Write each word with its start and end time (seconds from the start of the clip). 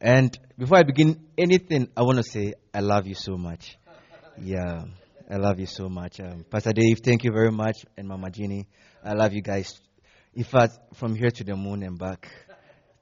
And 0.00 0.36
before 0.56 0.78
I 0.78 0.82
begin 0.82 1.28
anything, 1.36 1.88
I 1.94 2.02
want 2.02 2.16
to 2.16 2.24
say 2.24 2.54
I 2.72 2.80
love 2.80 3.06
you 3.06 3.14
so 3.14 3.36
much. 3.36 3.76
Yeah, 4.40 4.84
I 5.30 5.36
love 5.36 5.60
you 5.60 5.66
so 5.66 5.90
much. 5.90 6.20
Um, 6.20 6.44
Pastor 6.50 6.72
Dave, 6.72 7.00
thank 7.04 7.22
you 7.22 7.32
very 7.32 7.50
much. 7.50 7.84
And 7.98 8.08
Mama 8.08 8.30
Jeannie, 8.30 8.66
I 9.04 9.12
love 9.12 9.34
you 9.34 9.42
guys. 9.42 9.78
In 10.34 10.44
fact, 10.44 10.78
from 10.94 11.14
here 11.14 11.30
to 11.30 11.44
the 11.44 11.54
moon 11.54 11.82
and 11.82 11.98
back, 11.98 12.30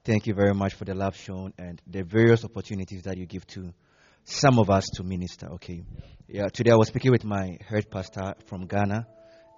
thank 0.03 0.27
you 0.27 0.33
very 0.33 0.53
much 0.53 0.73
for 0.73 0.83
the 0.83 0.93
love 0.93 1.15
shown 1.15 1.53
and 1.57 1.81
the 1.87 2.03
various 2.03 2.43
opportunities 2.43 3.03
that 3.03 3.17
you 3.17 3.25
give 3.25 3.47
to 3.47 3.73
some 4.25 4.59
of 4.59 4.69
us 4.69 4.85
to 4.95 5.03
minister. 5.03 5.47
Okay. 5.53 5.83
Yeah, 6.27 6.47
today 6.49 6.71
I 6.71 6.75
was 6.75 6.89
speaking 6.89 7.11
with 7.11 7.23
my 7.23 7.59
head 7.65 7.89
pastor 7.89 8.33
from 8.47 8.67
Ghana, 8.67 9.07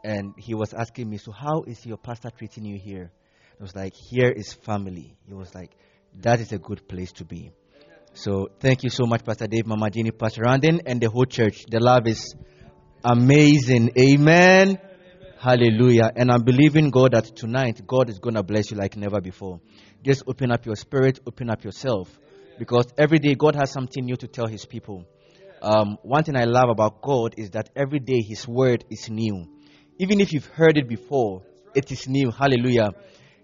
and 0.03 0.35
he 0.37 0.53
was 0.53 0.73
asking 0.73 1.09
me, 1.09 1.17
So, 1.17 1.31
how 1.31 1.63
is 1.65 1.83
your 1.87 1.97
pastor 1.97 2.29
treating 2.29 2.65
you 2.65 2.77
here? 2.77 3.11
I 3.59 3.63
was 3.63 3.75
like, 3.75 3.93
Here 3.95 4.29
is 4.29 4.53
family. 4.53 5.17
He 5.27 5.33
was 5.33 5.55
like, 5.55 5.71
That 6.19 6.39
is 6.39 6.51
a 6.51 6.57
good 6.57 6.87
place 6.87 7.11
to 7.13 7.25
be. 7.25 7.51
So, 8.13 8.49
thank 8.59 8.83
you 8.83 8.89
so 8.89 9.05
much, 9.05 9.23
Pastor 9.23 9.47
Dave, 9.47 9.65
Mama 9.65 9.89
Jeannie, 9.89 10.11
Pastor 10.11 10.43
Randin, 10.43 10.81
and 10.85 10.99
the 10.99 11.09
whole 11.09 11.25
church. 11.25 11.63
The 11.69 11.79
love 11.79 12.07
is 12.07 12.35
amazing. 13.03 13.91
Amen. 13.97 14.79
Hallelujah. 15.39 16.11
And 16.15 16.29
I'm 16.29 16.43
believing 16.43 16.91
God 16.91 17.13
that 17.13 17.35
tonight 17.35 17.81
God 17.87 18.09
is 18.09 18.19
going 18.19 18.35
to 18.35 18.43
bless 18.43 18.69
you 18.69 18.77
like 18.77 18.95
never 18.95 19.21
before. 19.21 19.59
Just 20.03 20.23
open 20.27 20.51
up 20.51 20.65
your 20.65 20.75
spirit, 20.75 21.19
open 21.25 21.49
up 21.49 21.63
yourself. 21.63 22.09
Because 22.59 22.85
every 22.97 23.17
day 23.17 23.33
God 23.33 23.55
has 23.55 23.71
something 23.71 24.05
new 24.05 24.15
to 24.17 24.27
tell 24.27 24.45
His 24.45 24.65
people. 24.65 25.05
Um, 25.61 25.97
one 26.03 26.23
thing 26.23 26.35
I 26.35 26.43
love 26.43 26.69
about 26.69 27.01
God 27.01 27.35
is 27.37 27.51
that 27.51 27.69
every 27.75 27.99
day 27.99 28.21
His 28.21 28.47
word 28.47 28.83
is 28.91 29.09
new. 29.09 29.47
Even 29.97 30.19
if 30.19 30.31
you've 30.33 30.45
heard 30.45 30.77
it 30.77 30.87
before, 30.87 31.43
it 31.73 31.91
is 31.91 32.07
new. 32.07 32.29
Hallelujah. 32.31 32.89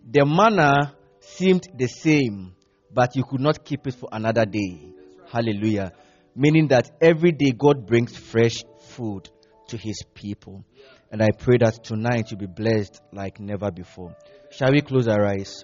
The 0.07 0.25
manna 0.25 0.93
seemed 1.19 1.63
the 1.75 1.87
same, 1.87 2.53
but 2.97 3.15
you 3.15 3.23
could 3.23 3.41
not 3.41 3.63
keep 3.63 3.85
it 3.85 3.93
for 3.93 4.09
another 4.11 4.43
day. 4.43 4.91
Hallelujah. 5.31 5.91
Meaning 6.35 6.69
that 6.69 6.89
every 6.99 7.31
day 7.31 7.51
God 7.55 7.85
brings 7.85 8.17
fresh 8.17 8.55
food 8.89 9.29
to 9.67 9.77
His 9.77 10.01
people. 10.15 10.65
And 11.11 11.21
I 11.21 11.27
pray 11.37 11.57
that 11.59 11.83
tonight 11.83 12.31
you'll 12.31 12.39
be 12.39 12.47
blessed 12.47 12.99
like 13.13 13.39
never 13.39 13.69
before. 13.69 14.15
Shall 14.49 14.71
we 14.71 14.81
close 14.81 15.07
our 15.07 15.23
eyes? 15.27 15.63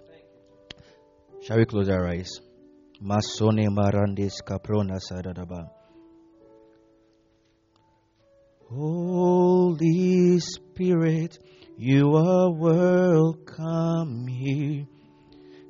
Shall 1.42 1.58
we 1.58 1.66
close 1.66 1.90
our 1.90 2.08
eyes? 2.08 2.30
Masone 3.02 3.68
marandis 3.68 4.34
kaprona 4.48 5.00
sadadaba. 5.00 5.72
Holy 8.70 10.40
Spirit, 10.40 11.40
you 11.80 12.16
are 12.16 12.52
welcome 12.52 14.28
here. 14.28 14.86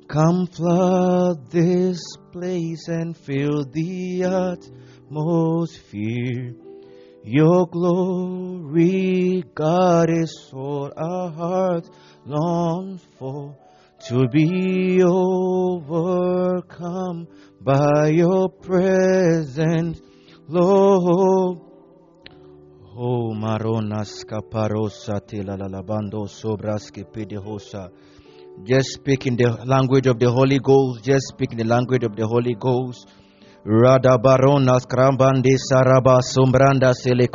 Come 0.08 0.46
flood 0.46 1.50
this 1.50 1.98
place 2.30 2.88
and 2.88 3.16
fill 3.16 3.64
the 3.64 4.24
atmosphere. 5.08 6.54
Your 7.24 7.66
glory, 7.66 9.42
God, 9.54 10.10
is 10.10 10.50
all 10.52 10.92
our 10.94 11.30
hearts 11.30 11.88
long 12.26 13.00
for. 13.18 13.56
To 14.08 14.28
be 14.28 15.02
overcome 15.02 16.46
by 17.62 18.08
your 18.08 18.50
presence, 18.50 20.02
Lord. 20.46 21.60
Oh, 22.96 23.32
maronas 23.34 24.24
caparosa 24.24 25.20
sobraske 26.28 27.04
pedehosa. 27.10 27.90
Just 28.62 28.94
speak 28.94 29.26
in 29.26 29.36
the 29.36 29.50
language 29.66 30.06
of 30.06 30.18
the 30.18 30.30
Holy 30.30 30.58
Ghost. 30.60 31.04
Just 31.04 31.28
speak 31.28 31.52
in 31.52 31.58
the 31.58 31.64
language 31.64 32.04
of 32.04 32.14
the 32.14 32.26
Holy 32.26 32.54
Ghost. 32.54 33.08
Rada 33.64 34.16
baronas 34.16 34.86
krambande 34.86 35.56
saraba 35.58 36.20
sombranda 36.22 36.94
sele 36.94 37.26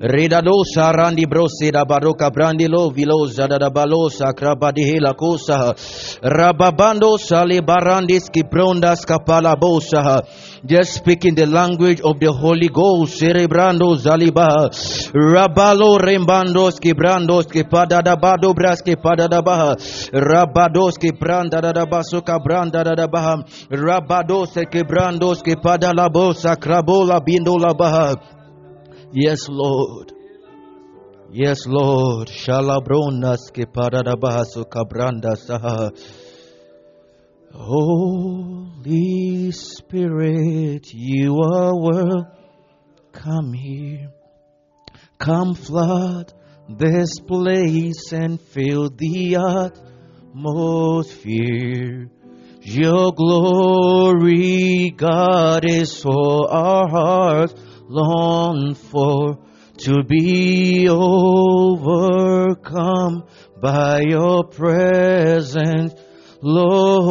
cobra 0.00 0.18
saida. 0.18 0.18
Redado 0.18 0.64
sarandi 0.64 1.26
brosida 1.26 1.84
baroka 1.84 2.30
brandilo 2.30 2.90
vilosa 2.90 3.48
da 3.48 3.58
da 3.58 3.70
balosa 3.70 4.32
krabadi 4.32 4.84
hela 4.84 5.14
kosa. 5.14 5.74
Rababando 6.22 7.18
sale 7.18 7.60
barandis 7.60 8.30
kiprondas 8.30 9.04
kapala 9.04 9.56
bosa. 9.56 10.22
Just 10.66 10.94
speak 10.94 11.24
in 11.24 11.34
the 11.34 11.46
language 11.46 12.00
of 12.00 12.18
the 12.20 12.32
Holy 12.32 12.68
Ghost. 12.68 13.20
Cerebrando 13.20 13.96
zaliba. 13.96 14.70
Rabalo 15.14 15.98
rembandos 15.98 16.78
kibrandos 16.80 17.46
kipada 17.46 18.02
da 18.02 18.16
bado 18.16 18.54
bras 18.54 18.82
kipada 18.82 19.28
da 19.28 19.42
baha. 19.42 19.76
Rabados 20.12 20.98
kibranda 20.98 21.60
da 21.60 21.72
da 21.72 21.86
basoka 21.86 22.38
branda 22.40 22.84
da 22.84 22.94
da 22.94 23.06
baha. 23.06 23.44
Rabados 23.70 24.54
kibrandos 24.70 25.42
kipada 25.42 25.92
la 25.94 26.08
bosa 26.08 26.56
krabola 26.56 27.20
bindo 27.20 27.56
la 27.58 27.74
baha. 27.74 28.37
Yes, 29.12 29.48
Lord. 29.48 30.12
Yes, 31.30 31.66
Lord. 31.66 32.28
Shalabronas 32.28 33.50
kipada 33.52 34.02
da 34.04 34.16
baha 34.16 34.44
soka 34.44 34.84
saha. 35.36 35.90
Holy 37.52 39.50
Spirit, 39.52 40.92
you 40.92 41.40
are 41.40 41.74
welcome 41.74 42.38
Come 43.12 43.52
here. 43.52 44.10
Come 45.18 45.54
flood 45.54 46.32
this 46.68 47.18
place 47.18 48.12
and 48.12 48.40
fill 48.40 48.90
the 48.90 49.36
atmosphere. 50.34 52.10
Your 52.62 53.12
glory, 53.12 54.90
God, 54.96 55.64
is 55.64 56.00
for 56.00 56.52
our 56.52 56.88
hearts 56.88 57.54
long 57.88 58.74
for. 58.74 59.38
To 59.82 60.02
be 60.02 60.88
overcome 60.88 62.58
by 63.62 64.00
your 64.00 64.42
presence, 64.42 65.94
Lord, 66.42 67.04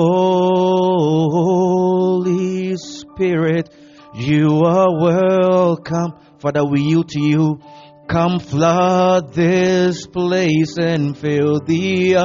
Holy 1.32 2.76
Spirit, 2.76 3.74
you 4.14 4.66
are 4.66 5.00
welcome. 5.02 6.12
Father, 6.40 6.66
we 6.66 6.82
yield 6.82 7.08
to 7.10 7.22
you. 7.22 7.62
Come 8.10 8.40
flood 8.40 9.34
this 9.34 10.06
place 10.06 10.78
and 10.78 11.18
fill 11.18 11.62
the 11.62 12.18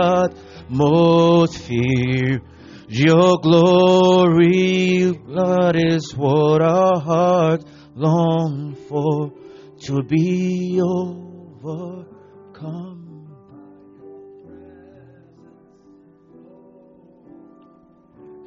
atmosphere. 0.71 2.43
Your 2.89 3.39
glory, 3.39 5.13
Lord, 5.25 5.77
is 5.77 6.17
what 6.17 6.63
our 6.63 6.99
hearts 7.01 7.65
long 7.95 8.75
for. 8.89 9.33
To 9.87 10.01
be 10.05 10.81
overcome. 10.81 12.13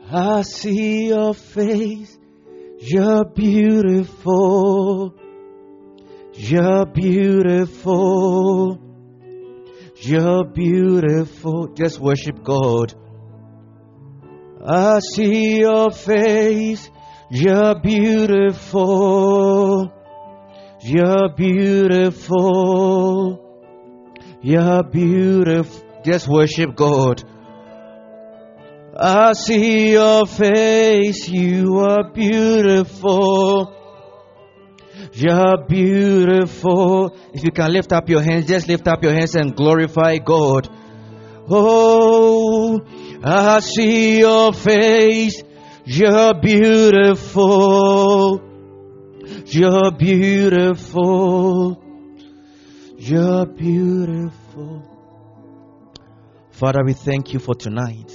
I 0.10 0.44
see 0.44 1.08
your 1.08 1.34
face, 1.34 2.18
you're 2.80 3.26
beautiful, 3.26 5.14
you're 6.36 6.86
beautiful, 6.86 8.80
you're 9.98 10.46
beautiful. 10.46 11.68
Just 11.74 12.00
worship 12.00 12.42
God. 12.44 12.94
I 14.66 15.00
see 15.00 15.60
your 15.60 15.92
face, 15.92 16.90
you're 17.30 17.80
beautiful, 17.80 18.82
you're 20.82 21.30
beautiful, 21.36 22.50
you're 24.42 24.84
beautiful. 24.84 25.82
Just 26.04 26.28
worship 26.28 26.76
God. 26.76 27.24
I 28.98 29.34
see 29.34 29.92
your 29.92 30.26
face, 30.28 31.28
you 31.28 31.80
are 31.80 32.12
beautiful. 32.12 33.74
You're 35.14 35.66
beautiful. 35.68 37.18
If 37.34 37.44
you 37.44 37.52
can 37.52 37.72
lift 37.74 37.92
up 37.92 38.08
your 38.10 38.22
hands, 38.22 38.48
just 38.48 38.68
lift 38.68 38.88
up 38.88 39.02
your 39.04 39.14
hands 39.14 39.36
and 39.36 39.56
glorify 39.56 40.18
God. 40.18 40.70
Oh, 41.50 42.82
I 43.24 43.60
see 43.62 44.20
your 44.20 44.54
face. 44.54 45.42
You're 45.86 46.34
beautiful. 46.42 48.42
You're 49.46 49.92
beautiful. 49.92 51.82
You're 52.98 53.46
beautiful. 53.46 54.92
Father, 56.50 56.80
we 56.84 56.94
thank 56.94 57.34
you 57.34 57.40
for 57.40 57.54
tonight. 57.54 58.12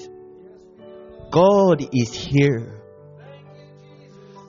God 1.31 1.87
is 1.95 2.13
here. 2.13 2.83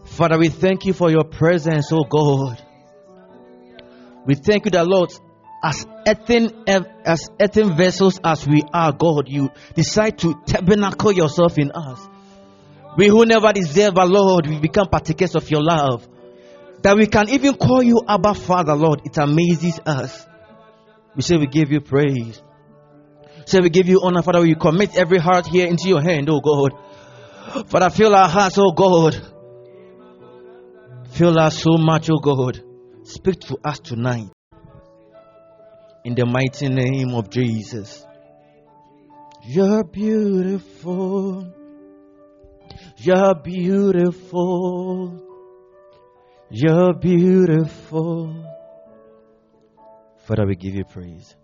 Father, 0.06 0.39
we 0.39 0.50
thank 0.50 0.85
you 0.85 0.94
for 0.94 1.12
your 1.12 1.23
presence, 1.23 1.91
oh 1.91 2.03
God. 2.03 2.59
We 4.25 4.33
thank 4.33 4.65
you 4.65 4.71
that 4.71 4.88
Lord, 4.88 5.12
as 5.63 5.85
earthen, 6.07 6.63
as 7.06 7.29
earthen 7.39 7.77
vessels 7.77 8.19
as 8.23 8.47
we 8.47 8.63
are, 8.73 8.91
God, 8.91 9.27
you 9.27 9.51
decide 9.75 10.18
to 10.19 10.41
tabernacle 10.47 11.12
yourself 11.12 11.59
in 11.59 11.71
us. 11.71 12.07
We 12.98 13.08
who 13.08 13.26
never 13.26 13.54
deserve, 13.54 13.98
our 13.98 14.06
Lord, 14.06 14.48
we 14.48 14.60
become 14.60 14.88
partakers 14.88 15.36
of 15.36 15.50
your 15.50 15.64
love. 15.64 16.08
That 16.82 16.98
we 16.98 17.08
can 17.08 17.30
even 17.30 17.54
call 17.56 17.84
you 17.84 18.02
Abba 18.08 18.34
Father, 18.34 18.76
Lord. 18.76 19.02
It 19.06 19.18
amazes 19.18 19.80
us. 19.86 20.28
We 21.16 21.22
say 21.22 21.38
we 21.38 21.48
give 21.48 21.72
you 21.72 21.80
praise. 21.82 22.42
Say 23.46 23.60
we 23.60 23.70
give 23.70 23.88
you 23.88 24.02
honor, 24.04 24.22
Father. 24.22 24.42
We 24.42 24.56
commit 24.56 24.98
every 24.98 25.20
heart 25.20 25.48
here 25.48 25.68
into 25.68 25.88
your 25.88 26.02
hand, 26.02 26.30
oh 26.30 26.42
God. 26.42 26.74
Father, 27.68 27.90
fill 27.90 28.16
our 28.16 28.28
hearts, 28.28 28.58
oh 28.58 28.72
God. 28.72 29.16
Fill 31.12 31.38
us 31.40 31.62
so 31.62 31.78
much, 31.78 32.10
oh 32.10 32.20
God. 32.20 32.64
Speak 33.04 33.40
to 33.42 33.58
us 33.64 33.80
tonight. 33.80 34.30
In 36.04 36.16
the 36.16 36.26
mighty 36.26 36.70
name 36.70 37.14
of 37.14 37.30
Jesus. 37.30 38.06
You're 39.44 39.84
beautiful. 39.84 41.61
You're 42.97 43.35
beautiful. 43.35 45.21
You're 46.50 46.94
beautiful. 46.94 48.45
Father, 50.27 50.45
we 50.45 50.56
give 50.56 50.75
you 50.75 50.83
praise. 50.85 51.35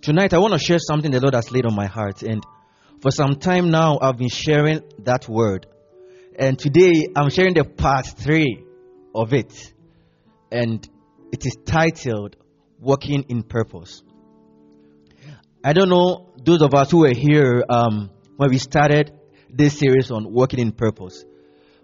Tonight, 0.00 0.34
I 0.34 0.38
want 0.38 0.52
to 0.52 0.58
share 0.58 0.78
something 0.78 1.10
the 1.10 1.20
Lord 1.20 1.34
has 1.34 1.50
laid 1.52 1.66
on 1.66 1.74
my 1.74 1.86
heart. 1.86 2.22
And 2.22 2.44
for 3.00 3.10
some 3.10 3.36
time 3.36 3.70
now, 3.70 3.98
I've 4.00 4.16
been 4.16 4.28
sharing 4.28 4.80
that 5.00 5.28
word. 5.28 5.66
And 6.38 6.58
today, 6.58 7.08
I'm 7.14 7.30
sharing 7.30 7.54
the 7.54 7.64
part 7.64 8.06
three 8.06 8.64
of 9.14 9.32
it. 9.32 9.52
And 10.50 10.88
it 11.32 11.44
is 11.46 11.56
titled 11.64 12.36
Walking 12.80 13.26
in 13.28 13.42
Purpose. 13.42 14.02
I 15.64 15.72
don't 15.72 15.88
know 15.88 16.32
those 16.44 16.62
of 16.62 16.74
us 16.74 16.90
who 16.90 17.00
were 17.00 17.14
here 17.14 17.64
um, 17.68 18.10
when 18.36 18.50
we 18.50 18.58
started 18.58 19.12
this 19.52 19.78
series 19.78 20.10
on 20.10 20.32
working 20.32 20.60
in 20.60 20.72
Purpose. 20.72 21.24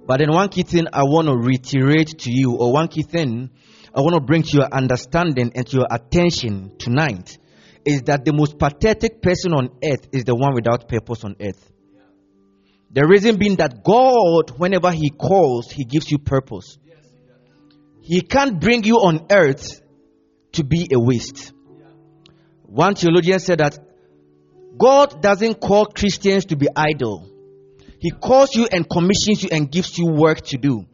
But 0.06 0.20
then 0.20 0.32
one 0.32 0.48
key 0.48 0.62
thing 0.62 0.86
I 0.92 1.02
want 1.02 1.28
to 1.28 1.36
reiterate 1.36 2.18
to 2.20 2.30
you, 2.32 2.56
or 2.56 2.72
one 2.72 2.88
key 2.88 3.02
thing 3.02 3.50
I 3.94 4.00
want 4.00 4.14
to 4.14 4.20
bring 4.20 4.42
to 4.42 4.56
your 4.56 4.72
understanding 4.72 5.52
and 5.54 5.66
to 5.66 5.76
your 5.78 5.86
attention 5.90 6.72
tonight, 6.78 7.38
is 7.84 8.02
that 8.02 8.24
the 8.24 8.32
most 8.32 8.58
pathetic 8.58 9.20
person 9.20 9.52
on 9.52 9.70
earth 9.84 10.08
is 10.12 10.24
the 10.24 10.34
one 10.34 10.54
without 10.54 10.88
purpose 10.88 11.24
on 11.24 11.36
earth. 11.40 11.70
The 12.90 13.06
reason 13.06 13.36
being 13.36 13.56
that 13.56 13.84
God, 13.84 14.58
whenever 14.58 14.90
He 14.90 15.10
calls, 15.10 15.70
He 15.70 15.84
gives 15.84 16.10
you 16.10 16.18
purpose. 16.18 16.78
He 18.00 18.22
can't 18.22 18.58
bring 18.58 18.84
you 18.84 18.96
on 18.96 19.26
earth 19.30 19.82
to 20.52 20.64
be 20.64 20.88
a 20.90 20.98
waste. 20.98 21.52
One 22.62 22.94
theologian 22.94 23.40
said 23.40 23.58
that 23.58 23.78
God 24.78 25.20
doesn't 25.20 25.60
call 25.60 25.86
Christians 25.86 26.46
to 26.46 26.56
be 26.56 26.68
idle. 26.74 27.28
He 28.00 28.10
calls 28.10 28.54
you 28.54 28.66
and 28.70 28.88
commissions 28.88 29.42
you 29.42 29.48
and 29.50 29.70
gives 29.70 29.98
you 29.98 30.06
work 30.06 30.40
to 30.46 30.58
do. 30.58 30.86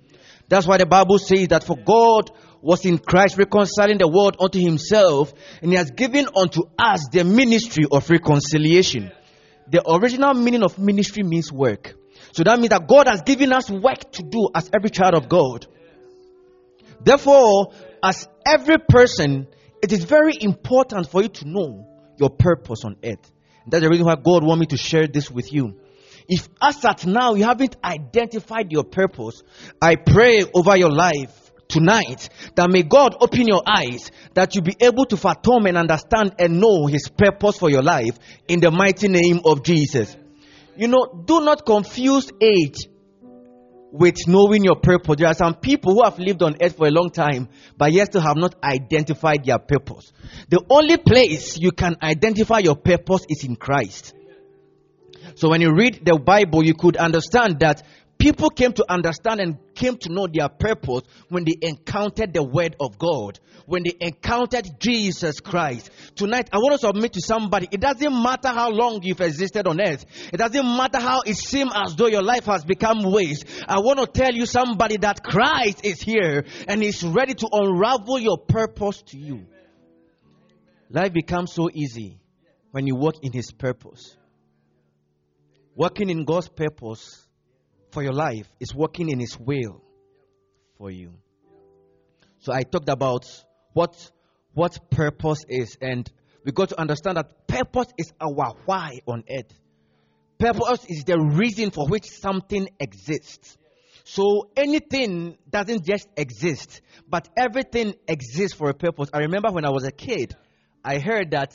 That's 0.49 0.67
why 0.67 0.79
the 0.79 0.87
Bible 0.87 1.19
says 1.19 1.49
that 1.49 1.65
for 1.65 1.77
God 1.77 2.31
was 2.61 2.85
in 2.87 2.99
Christ 2.99 3.37
reconciling 3.37 3.99
the 3.99 4.09
world 4.09 4.37
unto 4.41 4.59
himself 4.59 5.33
and 5.61 5.71
he 5.71 5.77
has 5.77 5.91
given 5.91 6.29
unto 6.35 6.63
us 6.79 7.09
the 7.13 7.25
ministry 7.25 7.85
of 7.91 8.09
reconciliation. 8.09 9.11
The 9.71 9.83
original 9.91 10.35
meaning 10.35 10.63
of 10.63 10.79
ministry 10.79 11.23
means 11.23 11.53
work. 11.53 11.95
So 12.33 12.43
that 12.45 12.59
means 12.59 12.71
that 12.71 12.89
God 12.89 13.07
has 13.07 13.23
given 13.23 13.53
us 13.53 13.71
work 13.71 14.13
to 14.13 14.23
do 14.23 14.49
as 14.55 14.71
every 14.75 14.91
child 14.91 15.15
of 15.15 15.29
God. 15.29 15.67
Therefore, 17.03 17.73
as 18.03 18.27
every 18.47 18.79
person, 18.79 19.47
it 19.83 19.93
is 19.93 20.05
very 20.05 20.37
important 20.41 21.11
for 21.11 21.23
you 21.23 21.29
to 21.29 21.49
know 21.49 21.87
your 22.19 22.31
purpose 22.31 22.85
on 22.85 22.97
earth. 23.05 23.31
That's 23.67 23.83
the 23.83 23.89
reason 23.89 24.07
why 24.07 24.17
God 24.17 24.43
wants 24.45 24.61
me 24.61 24.67
to 24.67 24.77
share 24.77 25.07
this 25.07 25.31
with 25.31 25.53
you. 25.53 25.79
If 26.29 26.49
as 26.61 26.85
at 26.85 27.07
now 27.07 27.35
you 27.35 27.45
haven't 27.45 27.77
identified 27.85 28.73
your 28.73 28.85
purpose, 28.85 29.43
I 29.81 29.97
pray 29.97 30.45
over 30.55 30.77
your 30.77 30.91
life 30.91 31.45
tonight 31.69 32.29
that 32.55 32.71
may 32.71 32.83
God 32.83 33.17
open 33.21 33.47
your 33.47 33.63
eyes 33.67 34.11
that 34.35 34.55
you 34.55 34.63
be 34.63 34.77
able 34.81 35.07
to 35.07 35.17
fathom 35.17 35.67
and 35.67 35.77
understand 35.77 36.35
and 36.39 36.61
know 36.61 36.87
His 36.87 37.09
purpose 37.09 37.59
for 37.59 37.71
your 37.71 37.83
life 37.83 38.19
in 38.49 38.61
the 38.61 38.71
mighty 38.71 39.09
name 39.09 39.41
of 39.45 39.63
Jesus. 39.65 40.17
You 40.77 40.89
know, 40.89 41.25
do 41.25 41.41
not 41.41 41.67
confuse 41.67 42.31
age 42.41 42.89
with 43.93 44.27
knowing 44.27 44.65
your 44.65 44.77
purpose. 44.77 45.17
There 45.19 45.29
are 45.29 45.35
some 45.35 45.55
people 45.55 45.95
who 45.95 46.05
have 46.05 46.19
lived 46.19 46.43
on 46.43 46.57
earth 46.61 46.77
for 46.77 46.89
a 46.89 46.91
long 46.91 47.11
time, 47.11 47.49
but 47.77 47.93
yet 47.93 48.09
still 48.09 48.23
have 48.23 48.37
not 48.37 48.57
identified 48.65 49.45
their 49.45 49.59
purpose. 49.59 50.13
The 50.49 50.65
only 50.69 50.97
place 50.97 51.57
you 51.59 51.71
can 51.71 51.97
identify 52.03 52.59
your 52.59 52.75
purpose 52.75 53.25
is 53.29 53.45
in 53.45 53.55
Christ. 53.55 54.15
So 55.37 55.49
when 55.49 55.61
you 55.61 55.75
read 55.75 56.05
the 56.05 56.19
Bible, 56.19 56.65
you 56.65 56.75
could 56.75 56.97
understand 56.97 57.61
that 57.61 57.83
people 58.19 58.51
came 58.51 58.73
to 58.73 58.85
understand 58.89 59.41
and 59.41 59.59
came 59.75 59.97
to 59.99 60.13
know 60.13 60.29
their 60.33 60.49
purpose 60.49 61.03
when 61.29 61.45
they 61.45 61.57
encountered 61.61 62.33
the 62.33 62.43
Word 62.43 62.77
of 62.79 62.99
God, 62.99 63.41
when 63.67 63.83
they 63.83 63.95
encountered 64.01 64.69
Jesus 64.79 65.41
Christ. 65.41 65.91
Tonight, 66.15 66.49
I 66.53 66.59
want 66.59 66.73
to 66.81 66.87
submit 66.87 67.15
to 67.15 67.21
somebody. 67.21 67.69
It 67.71 67.81
doesn't 67.81 68.23
matter 68.23 68.49
how 68.49 68.71
long 68.71 69.01
you've 69.03 69.21
existed 69.21 69.67
on 69.67 69.81
earth. 69.81 70.05
It 70.33 70.37
doesn't 70.37 70.65
matter 70.65 71.01
how 71.01 71.23
it 71.23 71.37
seems 71.37 71.73
as 71.75 71.97
though 71.97 72.07
your 72.07 72.23
life 72.23 72.45
has 72.45 72.65
become 72.65 73.03
waste. 73.03 73.45
I 73.67 73.81
want 73.81 73.99
to 73.99 74.07
tell 74.07 74.33
you 74.33 74.47
somebody 74.47 74.99
that 74.99 75.23
Christ 75.25 75.85
is 75.85 76.01
here 76.01 76.45
and 76.69 76.83
is 76.83 77.03
ready 77.03 77.35
to 77.35 77.49
unravel 77.51 78.21
your 78.21 78.39
purpose 78.39 79.03
to 79.09 79.19
you. 79.19 79.47
Life 80.91 81.13
becomes 81.13 81.53
so 81.53 81.69
easy 81.75 82.21
when 82.71 82.87
you 82.87 82.95
walk 82.95 83.17
in 83.23 83.33
His 83.33 83.51
purpose. 83.51 84.17
Working 85.77 86.11
in 86.11 86.25
God's 86.25 86.49
purpose 86.49 87.27
for 87.91 88.03
your 88.03 88.13
life 88.13 88.49
is 88.61 88.75
working 88.75 89.09
in 89.09 89.19
His 89.19 89.39
will 89.39 89.83
for 90.79 90.91
you. 90.91 91.13
So 92.39 92.53
I 92.53 92.63
talked 92.63 92.89
about 92.89 93.25
what 93.73 93.95
what 94.53 94.91
purpose 94.91 95.45
is, 95.49 95.77
and 95.81 96.09
we 96.45 96.53
got 96.53 96.69
to 96.69 96.81
understand 96.81 97.17
that 97.17 97.49
purpose 97.49 97.89
is 97.99 98.13
our 98.21 98.55
why 98.67 99.01
on 99.07 99.25
earth. 99.29 99.53
Purpose 100.39 100.85
is 100.89 101.05
the 101.05 101.19
reason 101.19 101.71
for 101.71 101.89
which 101.89 102.05
something 102.07 102.69
exists. 102.79 103.57
So 104.05 104.51
anything 104.57 105.39
doesn't 105.49 105.85
just 105.85 106.07
exist, 106.17 106.83
but 107.09 107.29
everything 107.37 107.95
exists 108.07 108.57
for 108.57 108.69
a 108.69 108.75
purpose. 108.75 109.09
I 109.13 109.21
remember 109.21 109.51
when 109.51 109.65
I 109.65 109.71
was 109.71 109.85
a 109.85 109.91
kid, 109.93 110.37
I 110.85 110.99
heard 110.99 111.31
that, 111.31 111.55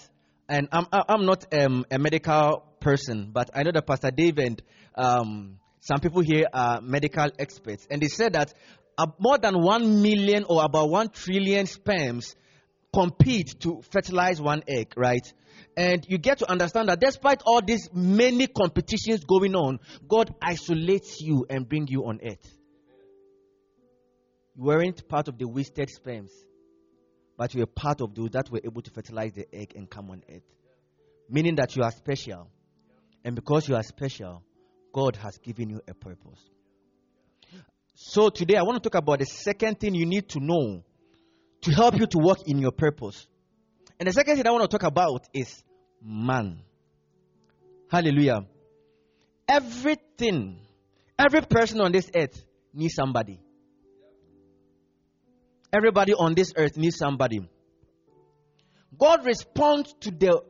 and 0.49 0.67
I'm 0.71 0.87
I'm 0.91 1.25
not 1.25 1.53
um, 1.53 1.85
a 1.91 1.99
medical 1.99 2.65
person, 2.79 3.31
but 3.31 3.49
I 3.53 3.63
know 3.63 3.71
that 3.71 3.85
Pastor 3.85 4.11
Dave 4.11 4.37
and 4.37 4.61
um, 4.95 5.59
some 5.79 5.99
people 5.99 6.21
here 6.21 6.45
are 6.53 6.81
medical 6.81 7.29
experts, 7.37 7.87
and 7.89 8.01
they 8.01 8.07
said 8.07 8.33
that 8.33 8.53
more 9.17 9.37
than 9.37 9.61
one 9.61 10.01
million 10.01 10.45
or 10.49 10.63
about 10.63 10.89
one 10.89 11.09
trillion 11.09 11.65
sperms 11.65 12.35
compete 12.93 13.59
to 13.59 13.81
fertilize 13.91 14.41
one 14.41 14.63
egg, 14.67 14.93
right? 14.97 15.31
And 15.77 16.05
you 16.09 16.17
get 16.17 16.39
to 16.39 16.51
understand 16.51 16.89
that 16.89 16.99
despite 16.99 17.41
all 17.45 17.61
these 17.61 17.89
many 17.93 18.47
competitions 18.47 19.23
going 19.23 19.55
on, 19.55 19.79
God 20.07 20.33
isolates 20.41 21.17
you 21.21 21.45
and 21.49 21.67
bring 21.67 21.87
you 21.87 22.05
on 22.05 22.19
earth. 22.23 22.57
You 24.55 24.63
weren't 24.65 25.07
part 25.07 25.27
of 25.27 25.37
the 25.37 25.47
wasted 25.47 25.89
sperms, 25.89 26.31
but 27.37 27.53
you 27.53 27.61
were 27.61 27.67
part 27.67 28.01
of 28.01 28.15
those 28.15 28.31
that 28.31 28.51
were 28.51 28.59
able 28.63 28.81
to 28.81 28.91
fertilize 28.91 29.33
the 29.33 29.45
egg 29.55 29.73
and 29.75 29.89
come 29.89 30.09
on 30.09 30.23
earth. 30.29 30.43
Meaning 31.29 31.55
that 31.55 31.75
you 31.75 31.83
are 31.83 31.91
special. 31.91 32.49
And 33.23 33.35
because 33.35 33.67
you 33.67 33.75
are 33.75 33.83
special, 33.83 34.43
God 34.93 35.15
has 35.17 35.37
given 35.37 35.69
you 35.69 35.81
a 35.87 35.93
purpose. 35.93 36.39
So 37.95 38.29
today 38.29 38.55
I 38.55 38.63
want 38.63 38.81
to 38.81 38.89
talk 38.89 38.97
about 39.01 39.19
the 39.19 39.25
second 39.25 39.79
thing 39.79 39.93
you 39.93 40.05
need 40.05 40.29
to 40.29 40.39
know 40.39 40.83
to 41.61 41.71
help 41.71 41.99
you 41.99 42.07
to 42.07 42.17
work 42.17 42.37
in 42.45 42.59
your 42.59 42.71
purpose. 42.71 43.27
And 43.99 44.07
the 44.07 44.13
second 44.13 44.37
thing 44.37 44.47
I 44.47 44.51
want 44.51 44.69
to 44.69 44.77
talk 44.77 44.87
about 44.87 45.27
is 45.33 45.61
man. 46.01 46.61
Hallelujah. 47.91 48.45
Everything, 49.47 50.59
every 51.17 51.41
person 51.41 51.81
on 51.81 51.91
this 51.91 52.09
earth 52.15 52.41
needs 52.73 52.93
somebody. 52.93 53.39
Everybody 55.73 56.13
on 56.13 56.35
this 56.35 56.53
earth 56.55 56.77
needs 56.77 56.97
somebody. 56.97 57.41
God 58.97 59.25
responds 59.25 59.93
to 60.01 60.11
the 60.11 60.41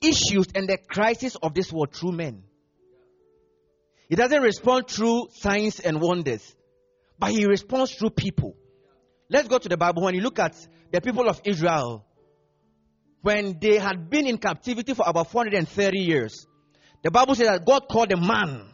issues 0.00 0.46
and 0.54 0.68
the 0.68 0.78
crisis 0.78 1.36
of 1.42 1.54
this 1.54 1.72
world 1.72 1.94
through 1.94 2.12
men. 2.12 2.44
He 4.08 4.16
doesn't 4.16 4.42
respond 4.42 4.88
through 4.88 5.28
signs 5.32 5.80
and 5.80 6.00
wonders, 6.00 6.54
but 7.18 7.30
he 7.30 7.46
responds 7.46 7.92
through 7.94 8.10
people. 8.10 8.56
Let's 9.28 9.48
go 9.48 9.58
to 9.58 9.68
the 9.68 9.76
Bible. 9.76 10.02
When 10.02 10.14
you 10.14 10.22
look 10.22 10.38
at 10.38 10.54
the 10.90 11.00
people 11.00 11.28
of 11.28 11.40
Israel, 11.44 12.06
when 13.20 13.58
they 13.60 13.78
had 13.78 14.08
been 14.08 14.26
in 14.26 14.38
captivity 14.38 14.94
for 14.94 15.04
about 15.06 15.30
430 15.30 15.98
years, 15.98 16.46
the 17.02 17.10
Bible 17.10 17.34
says 17.34 17.48
that 17.48 17.66
God 17.66 17.88
called 17.90 18.10
a 18.12 18.16
man 18.16 18.70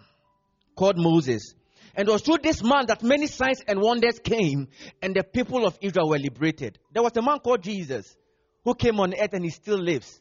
called 0.76 0.96
Moses. 0.96 1.54
And 1.96 2.08
it 2.08 2.12
was 2.12 2.22
through 2.22 2.38
this 2.42 2.62
man 2.62 2.86
that 2.86 3.02
many 3.02 3.26
signs 3.26 3.62
and 3.66 3.80
wonders 3.80 4.18
came, 4.18 4.68
and 5.02 5.14
the 5.14 5.22
people 5.22 5.66
of 5.66 5.78
Israel 5.80 6.08
were 6.08 6.18
liberated. 6.18 6.78
There 6.92 7.02
was 7.02 7.16
a 7.16 7.22
man 7.22 7.38
called 7.38 7.62
Jesus 7.62 8.16
who 8.64 8.74
came 8.74 8.98
on 9.00 9.14
earth 9.14 9.32
and 9.32 9.44
he 9.44 9.50
still 9.50 9.78
lives. 9.78 10.20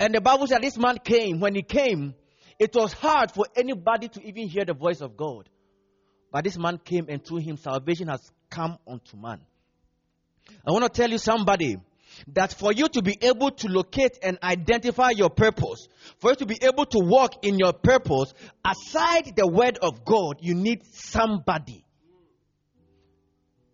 And 0.00 0.14
the 0.14 0.20
Bible 0.20 0.46
said 0.46 0.62
this 0.62 0.78
man 0.78 0.98
came. 0.98 1.40
When 1.40 1.54
he 1.54 1.62
came, 1.62 2.14
it 2.58 2.74
was 2.74 2.92
hard 2.92 3.32
for 3.32 3.46
anybody 3.56 4.08
to 4.08 4.22
even 4.22 4.48
hear 4.48 4.64
the 4.64 4.74
voice 4.74 5.00
of 5.00 5.16
God. 5.16 5.48
But 6.30 6.44
this 6.44 6.58
man 6.58 6.78
came, 6.78 7.06
and 7.08 7.24
through 7.24 7.38
him, 7.38 7.56
salvation 7.56 8.08
has 8.08 8.20
come 8.50 8.78
unto 8.86 9.16
man. 9.16 9.40
I 10.66 10.72
want 10.72 10.84
to 10.84 10.90
tell 10.90 11.10
you 11.10 11.18
somebody 11.18 11.78
that 12.28 12.52
for 12.52 12.72
you 12.72 12.88
to 12.88 13.02
be 13.02 13.16
able 13.20 13.50
to 13.50 13.68
locate 13.68 14.18
and 14.22 14.38
identify 14.42 15.10
your 15.10 15.30
purpose, 15.30 15.88
for 16.18 16.30
you 16.30 16.36
to 16.36 16.46
be 16.46 16.58
able 16.62 16.86
to 16.86 16.98
walk 16.98 17.44
in 17.44 17.58
your 17.58 17.72
purpose, 17.72 18.32
aside 18.64 19.32
the 19.36 19.46
word 19.46 19.78
of 19.80 20.04
God, 20.04 20.38
you 20.40 20.54
need 20.54 20.82
somebody. 20.92 21.84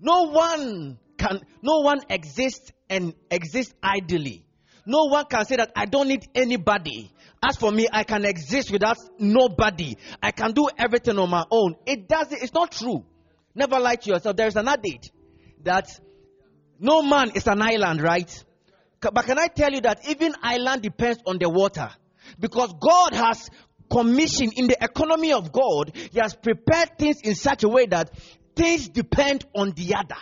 No 0.01 0.31
one 0.31 0.99
can, 1.17 1.41
no 1.63 1.81
one 1.81 2.01
exists 2.11 2.73
and 2.91 3.15
exists 3.31 3.75
idly. 3.83 4.44
No 4.87 5.05
one 5.05 5.25
can 5.27 5.45
say 5.47 5.57
that 5.57 5.73
I 5.75 5.87
don't 5.87 6.09
need 6.09 6.29
anybody. 6.35 7.11
As 7.43 7.57
for 7.57 7.71
me, 7.71 7.89
I 7.93 8.05
can 8.05 8.25
exist 8.25 8.71
without 8.71 8.99
nobody. 9.19 9.97
I 10.23 10.31
can 10.31 10.53
do 10.53 10.69
everything 10.79 11.19
on 11.19 11.31
my 11.31 11.45
own. 11.51 11.77
It 11.87 12.09
doesn't, 12.09 12.43
it's 12.43 12.55
not 12.55 12.73
true. 12.73 13.05
Never 13.55 13.79
lie 13.79 13.97
to 13.97 14.11
yourself. 14.11 14.37
There's 14.37 14.57
an 14.57 14.69
adage 14.69 15.11
that 15.63 15.89
no 16.79 17.03
man 17.03 17.31
is 17.35 17.47
an 17.47 17.63
island, 17.63 18.03
right? 18.03 18.45
But 19.01 19.27
can 19.27 19.39
I 19.39 19.49
tell 19.49 19.73
you 19.73 19.83
that 19.83 20.09
even 20.09 20.35
island 20.43 20.83
depends 20.83 21.21
on 21.27 21.39
the 21.39 21.49
water? 21.49 21.91
Because 22.39 22.73
God 22.81 23.15
has 23.15 23.51
commissioned 23.91 24.55
in 24.57 24.67
the 24.67 24.83
economy 24.83 25.33
of 25.33 25.53
God, 25.53 25.93
He 25.95 26.19
has 26.19 26.35
prepared 26.35 26.99
things 26.99 27.21
in 27.23 27.35
such 27.35 27.65
a 27.65 27.69
way 27.69 27.87
that 27.87 28.11
things 28.57 28.89
depend 28.89 29.45
on 29.55 29.73
the 29.73 29.95
other. 29.95 30.21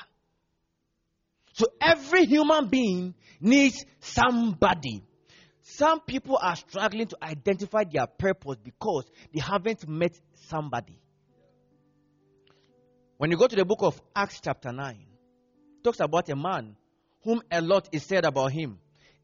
So 1.52 1.66
every 1.80 2.24
human 2.26 2.68
being 2.68 3.14
needs 3.40 3.84
somebody. 4.00 5.04
Some 5.62 6.00
people 6.00 6.38
are 6.40 6.56
struggling 6.56 7.06
to 7.08 7.16
identify 7.22 7.84
their 7.84 8.06
purpose 8.06 8.56
because 8.62 9.04
they 9.32 9.40
haven't 9.40 9.86
met 9.88 10.18
somebody. 10.48 10.98
When 13.16 13.30
you 13.30 13.36
go 13.36 13.46
to 13.46 13.54
the 13.54 13.64
book 13.64 13.78
of 13.82 14.00
Acts, 14.16 14.40
chapter 14.42 14.72
9, 14.72 14.96
talks 15.84 16.00
about 16.00 16.28
a 16.28 16.36
man 16.36 16.76
whom 17.22 17.42
a 17.50 17.60
lot 17.60 17.88
is 17.92 18.04
said 18.04 18.24
about 18.24 18.52
him. 18.52 18.78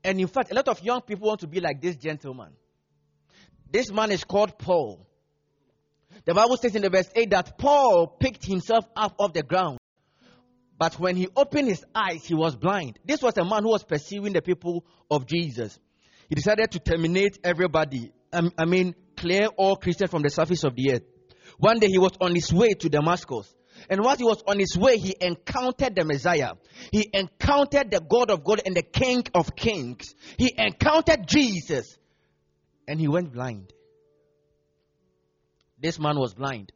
And 0.04 0.20
in 0.20 0.28
fact, 0.28 0.52
a 0.52 0.54
lot 0.54 0.68
of 0.68 0.82
young 0.82 1.00
people 1.00 1.28
want 1.28 1.40
to 1.40 1.48
be 1.48 1.60
like 1.60 1.80
this 1.80 1.96
gentleman. 1.96 2.52
This 3.70 3.90
man 3.90 4.12
is 4.12 4.24
called 4.24 4.58
Paul. 4.58 5.06
The 6.24 6.34
Bible 6.34 6.56
says 6.56 6.74
in 6.74 6.82
the 6.82 6.90
verse 6.90 7.10
8 7.14 7.30
that 7.30 7.58
Paul 7.58 8.06
picked 8.06 8.46
himself 8.46 8.84
up 8.96 9.16
off 9.18 9.32
the 9.32 9.42
ground. 9.42 9.78
But 10.78 10.94
when 11.00 11.16
he 11.16 11.28
opened 11.34 11.68
his 11.68 11.84
eyes, 11.94 12.24
he 12.24 12.34
was 12.34 12.54
blind. 12.54 12.98
This 13.04 13.20
was 13.20 13.36
a 13.36 13.44
man 13.44 13.64
who 13.64 13.70
was 13.70 13.82
pursuing 13.82 14.32
the 14.32 14.42
people 14.42 14.84
of 15.10 15.26
Jesus. 15.26 15.78
He 16.28 16.36
decided 16.36 16.70
to 16.72 16.78
terminate 16.78 17.38
everybody. 17.42 18.12
Um, 18.32 18.52
I 18.56 18.64
mean, 18.64 18.94
clear 19.16 19.46
all 19.56 19.76
Christians 19.76 20.10
from 20.10 20.22
the 20.22 20.30
surface 20.30 20.62
of 20.62 20.76
the 20.76 20.92
earth. 20.92 21.02
One 21.58 21.80
day 21.80 21.88
he 21.88 21.98
was 21.98 22.12
on 22.20 22.34
his 22.34 22.52
way 22.52 22.68
to 22.74 22.88
Damascus. 22.88 23.52
And 23.90 24.02
while 24.02 24.16
he 24.16 24.24
was 24.24 24.42
on 24.46 24.58
his 24.58 24.76
way, 24.78 24.98
he 24.98 25.14
encountered 25.20 25.96
the 25.96 26.04
Messiah. 26.04 26.52
He 26.92 27.08
encountered 27.12 27.90
the 27.90 28.00
God 28.00 28.30
of 28.30 28.44
God 28.44 28.60
and 28.64 28.76
the 28.76 28.82
King 28.82 29.24
of 29.34 29.56
Kings. 29.56 30.14
He 30.36 30.52
encountered 30.56 31.26
Jesus. 31.26 31.96
And 32.86 33.00
he 33.00 33.08
went 33.08 33.32
blind. 33.32 33.72
This 35.80 35.98
man 35.98 36.18
was 36.18 36.34
blind. 36.34 36.72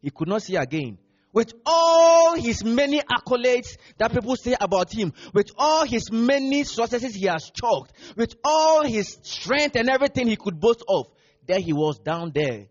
He 0.00 0.10
could 0.10 0.28
not 0.28 0.42
see 0.42 0.56
again. 0.56 0.98
With 1.34 1.52
all 1.66 2.36
his 2.36 2.64
many 2.64 3.00
accolades 3.00 3.76
that 3.98 4.12
people 4.12 4.36
say 4.36 4.54
about 4.58 4.92
him, 4.92 5.12
with 5.32 5.50
all 5.58 5.84
his 5.84 6.10
many 6.12 6.62
successes 6.62 7.16
he 7.16 7.26
has 7.26 7.50
chalked, 7.50 7.92
with 8.16 8.36
all 8.44 8.84
his 8.84 9.18
strength 9.22 9.74
and 9.74 9.90
everything 9.90 10.28
he 10.28 10.36
could 10.36 10.60
boast 10.60 10.84
of, 10.88 11.08
there 11.44 11.58
he 11.58 11.72
was 11.72 11.98
down 11.98 12.30
there, 12.32 12.66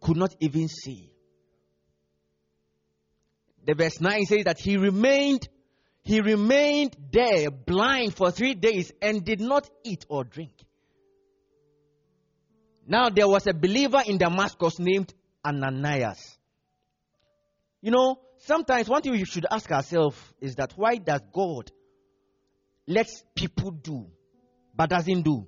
could 0.00 0.16
not 0.16 0.34
even 0.40 0.66
see. 0.66 1.12
The 3.64 3.74
verse 3.74 4.00
9 4.00 4.24
says 4.26 4.44
that 4.44 4.58
he 4.58 4.76
remained 4.76 5.48
he 6.02 6.20
remained 6.22 6.96
there 7.12 7.50
blind 7.50 8.16
for 8.16 8.30
3 8.30 8.54
days 8.54 8.90
and 9.00 9.24
did 9.24 9.40
not 9.40 9.68
eat 9.84 10.06
or 10.08 10.24
drink. 10.24 10.54
Now 12.86 13.10
there 13.10 13.28
was 13.28 13.46
a 13.46 13.52
believer 13.52 14.02
in 14.06 14.16
Damascus 14.16 14.78
named 14.78 15.12
Ananias. 15.44 16.37
You 17.80 17.90
know, 17.90 18.18
sometimes 18.38 18.88
one 18.88 19.02
thing 19.02 19.12
we 19.12 19.24
should 19.24 19.46
ask 19.50 19.70
ourselves 19.70 20.16
is 20.40 20.56
that 20.56 20.72
why 20.76 20.96
does 20.96 21.20
God 21.32 21.70
let 22.86 23.08
people 23.34 23.70
do 23.70 24.06
but 24.74 24.90
doesn't 24.90 25.22
do? 25.22 25.46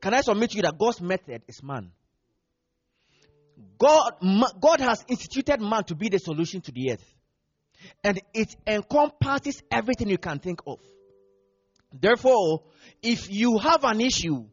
Can 0.00 0.14
I 0.14 0.20
submit 0.22 0.50
to 0.50 0.56
you 0.56 0.62
that 0.62 0.78
God's 0.78 1.00
method 1.00 1.42
is 1.48 1.62
man? 1.62 1.92
God, 3.78 4.12
God 4.60 4.80
has 4.80 5.04
instituted 5.08 5.60
man 5.60 5.84
to 5.84 5.94
be 5.94 6.08
the 6.08 6.18
solution 6.18 6.60
to 6.62 6.72
the 6.72 6.92
earth 6.92 7.14
and 8.04 8.20
it 8.34 8.54
encompasses 8.66 9.62
everything 9.70 10.08
you 10.08 10.18
can 10.18 10.38
think 10.38 10.60
of. 10.66 10.78
Therefore, 11.92 12.62
if 13.02 13.30
you 13.30 13.58
have 13.58 13.84
an 13.84 14.00
issue, 14.00 14.44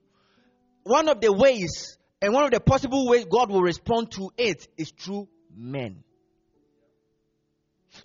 one 0.84 1.08
of 1.10 1.22
the 1.22 1.32
ways 1.32 1.98
and 2.22 2.34
one 2.34 2.46
of 2.46 2.52
the 2.52 2.60
possible 2.60 3.08
ways 3.08 3.26
God 3.26 3.52
will 3.52 3.62
respond 3.62 4.12
to 4.14 4.32
it 4.38 4.68
is 4.78 4.92
through 4.98 5.28
men. 5.56 6.04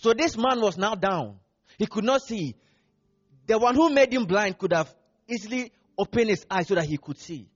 So 0.01 0.13
this 0.15 0.37
man 0.37 0.61
was 0.61 0.77
now 0.77 0.95
down. 0.95 1.39
He 1.79 1.87
could 1.87 2.05
not 2.05 2.23
see. 2.23 2.55
The 3.47 3.59
one 3.59 3.75
who 3.75 3.91
made 3.91 4.13
him 4.13 4.25
blind 4.25 4.59
could 4.59 4.73
have 4.73 4.93
easily 5.29 5.73
opened 5.99 6.31
his 6.31 6.47
eyes 6.51 6.69
so 6.69 6.75
that 6.75 6.85
he 6.85 6.97
could 6.97 7.19
see. 7.19 7.49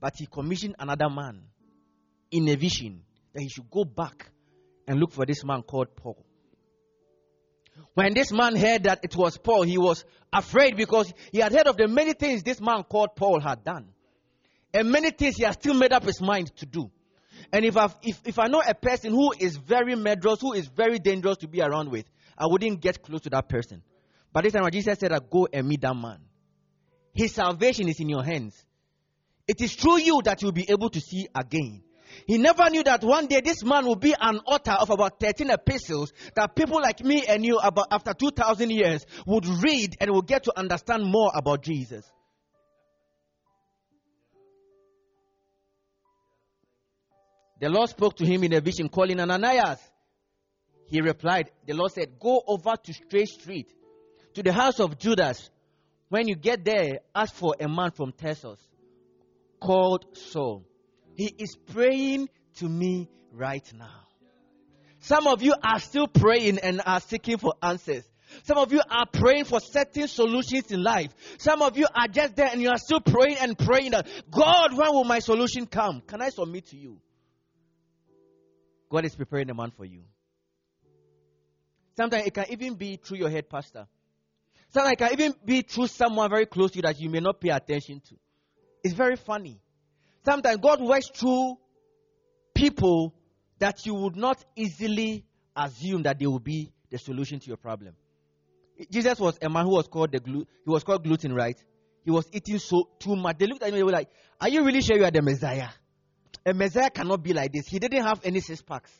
But 0.00 0.14
he 0.16 0.26
commissioned 0.26 0.76
another 0.78 1.08
man 1.08 1.42
in 2.30 2.48
a 2.48 2.56
vision 2.56 3.02
that 3.32 3.42
he 3.42 3.48
should 3.48 3.70
go 3.70 3.84
back 3.84 4.30
and 4.86 4.98
look 4.98 5.12
for 5.12 5.26
this 5.26 5.44
man 5.44 5.62
called 5.62 5.94
Paul. 5.96 6.24
When 7.94 8.14
this 8.14 8.32
man 8.32 8.56
heard 8.56 8.84
that 8.84 9.00
it 9.02 9.16
was 9.16 9.38
Paul, 9.38 9.62
he 9.62 9.78
was 9.78 10.04
afraid 10.32 10.76
because 10.76 11.12
he 11.30 11.38
had 11.38 11.52
heard 11.52 11.66
of 11.66 11.76
the 11.76 11.88
many 11.88 12.12
things 12.12 12.42
this 12.42 12.60
man 12.60 12.82
called 12.84 13.16
Paul 13.16 13.40
had 13.40 13.64
done. 13.64 13.88
And 14.74 14.90
many 14.90 15.10
things 15.10 15.36
he 15.36 15.44
had 15.44 15.54
still 15.54 15.74
made 15.74 15.92
up 15.92 16.04
his 16.04 16.20
mind 16.20 16.54
to 16.56 16.66
do. 16.66 16.90
And 17.52 17.64
if, 17.64 17.76
i 17.76 17.88
if, 18.02 18.20
if 18.24 18.38
I 18.38 18.46
know 18.48 18.62
a 18.66 18.74
person 18.74 19.12
who 19.12 19.32
is 19.38 19.56
very 19.56 19.96
murderous, 19.96 20.40
who 20.40 20.52
is 20.52 20.66
very 20.66 20.98
dangerous 20.98 21.38
to 21.38 21.48
be 21.48 21.60
around 21.60 21.90
with, 21.90 22.04
I 22.36 22.46
wouldn't 22.46 22.80
get 22.80 23.02
close 23.02 23.22
to 23.22 23.30
that 23.30 23.48
person. 23.48 23.82
But 24.32 24.44
this 24.44 24.52
time 24.52 24.68
Jesus 24.72 24.98
said, 24.98 25.12
Go 25.30 25.48
and 25.52 25.68
meet 25.68 25.80
that 25.82 25.94
man. 25.94 26.18
His 27.14 27.34
salvation 27.34 27.88
is 27.88 28.00
in 28.00 28.08
your 28.08 28.24
hands. 28.24 28.64
It 29.46 29.60
is 29.60 29.74
through 29.74 30.00
you 30.00 30.20
that 30.24 30.40
you'll 30.42 30.52
be 30.52 30.70
able 30.70 30.88
to 30.90 31.00
see 31.00 31.28
again. 31.34 31.82
He 32.26 32.38
never 32.38 32.68
knew 32.70 32.82
that 32.84 33.02
one 33.02 33.26
day 33.26 33.40
this 33.40 33.64
man 33.64 33.86
will 33.86 33.96
be 33.96 34.14
an 34.18 34.38
author 34.46 34.72
of 34.72 34.90
about 34.90 35.18
13 35.18 35.50
epistles 35.50 36.12
that 36.34 36.54
people 36.54 36.80
like 36.80 37.02
me 37.02 37.24
and 37.26 37.44
you 37.44 37.58
about 37.58 37.88
after 37.90 38.12
2000 38.14 38.70
years 38.70 39.04
would 39.26 39.46
read 39.46 39.96
and 40.00 40.10
will 40.10 40.22
get 40.22 40.44
to 40.44 40.58
understand 40.58 41.04
more 41.04 41.30
about 41.34 41.62
Jesus. 41.62 42.10
The 47.62 47.68
Lord 47.68 47.90
spoke 47.90 48.16
to 48.16 48.26
him 48.26 48.42
in 48.42 48.52
a 48.54 48.60
vision 48.60 48.88
calling 48.88 49.20
Ananias. 49.20 49.78
He 50.88 51.00
replied, 51.00 51.52
the 51.64 51.74
Lord 51.74 51.92
said, 51.92 52.18
go 52.18 52.42
over 52.44 52.72
to 52.82 52.92
Straight 52.92 53.28
Street 53.28 53.72
to 54.34 54.42
the 54.42 54.52
house 54.52 54.80
of 54.80 54.98
Judas. 54.98 55.48
When 56.08 56.26
you 56.26 56.34
get 56.34 56.64
there, 56.64 56.98
ask 57.14 57.32
for 57.32 57.54
a 57.60 57.68
man 57.68 57.92
from 57.92 58.10
Tarsus 58.10 58.58
called 59.60 60.06
Saul. 60.16 60.64
He 61.14 61.32
is 61.38 61.56
praying 61.72 62.30
to 62.56 62.68
me 62.68 63.08
right 63.32 63.72
now. 63.78 64.08
Some 64.98 65.28
of 65.28 65.40
you 65.40 65.54
are 65.62 65.78
still 65.78 66.08
praying 66.08 66.58
and 66.58 66.82
are 66.84 66.98
seeking 66.98 67.38
for 67.38 67.54
answers. 67.62 68.02
Some 68.42 68.58
of 68.58 68.72
you 68.72 68.80
are 68.90 69.06
praying 69.06 69.44
for 69.44 69.60
certain 69.60 70.08
solutions 70.08 70.72
in 70.72 70.82
life. 70.82 71.14
Some 71.38 71.62
of 71.62 71.78
you 71.78 71.86
are 71.94 72.08
just 72.08 72.34
there 72.34 72.48
and 72.50 72.60
you 72.60 72.70
are 72.70 72.78
still 72.78 73.00
praying 73.00 73.36
and 73.40 73.56
praying 73.56 73.92
that 73.92 74.08
God, 74.32 74.76
when 74.76 74.92
will 74.92 75.04
my 75.04 75.20
solution 75.20 75.66
come? 75.66 76.02
Can 76.04 76.20
I 76.20 76.30
submit 76.30 76.66
to 76.70 76.76
you? 76.76 76.98
God 78.92 79.06
is 79.06 79.16
preparing 79.16 79.48
a 79.48 79.54
man 79.54 79.72
for 79.74 79.86
you. 79.86 80.02
Sometimes 81.96 82.26
it 82.26 82.34
can 82.34 82.44
even 82.50 82.74
be 82.74 82.96
through 83.02 83.18
your 83.18 83.30
head 83.30 83.48
pastor. 83.48 83.86
Sometimes 84.68 84.92
it 84.92 84.98
can 84.98 85.12
even 85.12 85.34
be 85.46 85.62
through 85.62 85.86
someone 85.86 86.28
very 86.28 86.44
close 86.44 86.72
to 86.72 86.76
you 86.76 86.82
that 86.82 87.00
you 87.00 87.08
may 87.08 87.20
not 87.20 87.40
pay 87.40 87.48
attention 87.48 88.02
to. 88.10 88.16
It's 88.84 88.92
very 88.92 89.16
funny. 89.16 89.62
Sometimes 90.26 90.58
God 90.58 90.82
works 90.82 91.08
through 91.08 91.56
people 92.54 93.14
that 93.58 93.86
you 93.86 93.94
would 93.94 94.14
not 94.16 94.44
easily 94.56 95.24
assume 95.56 96.02
that 96.02 96.18
they 96.18 96.26
will 96.26 96.38
be 96.38 96.70
the 96.90 96.98
solution 96.98 97.40
to 97.40 97.46
your 97.46 97.56
problem. 97.56 97.94
Jesus 98.90 99.18
was 99.18 99.38
a 99.40 99.48
man 99.48 99.64
who 99.64 99.72
was 99.72 99.88
called 99.88 100.12
the 100.12 100.20
glu- 100.20 100.46
he 100.66 100.70
was 100.70 100.84
called 100.84 101.02
gluten, 101.02 101.32
right? 101.32 101.56
He 102.04 102.10
was 102.10 102.26
eating 102.30 102.58
so 102.58 102.90
too 102.98 103.16
much. 103.16 103.38
They 103.38 103.46
looked 103.46 103.62
at 103.62 103.68
him 103.68 103.74
and 103.74 103.80
they 103.80 103.84
were 103.84 103.92
like, 103.92 104.10
Are 104.38 104.50
you 104.50 104.62
really 104.64 104.82
sure 104.82 104.98
you 104.98 105.04
are 105.04 105.10
the 105.10 105.22
Messiah? 105.22 105.68
A 106.44 106.54
Messiah 106.54 106.90
cannot 106.90 107.22
be 107.22 107.32
like 107.32 107.52
this. 107.52 107.66
He 107.66 107.78
didn't 107.78 108.04
have 108.04 108.20
any 108.24 108.40
six 108.40 108.62
packs. 108.62 108.90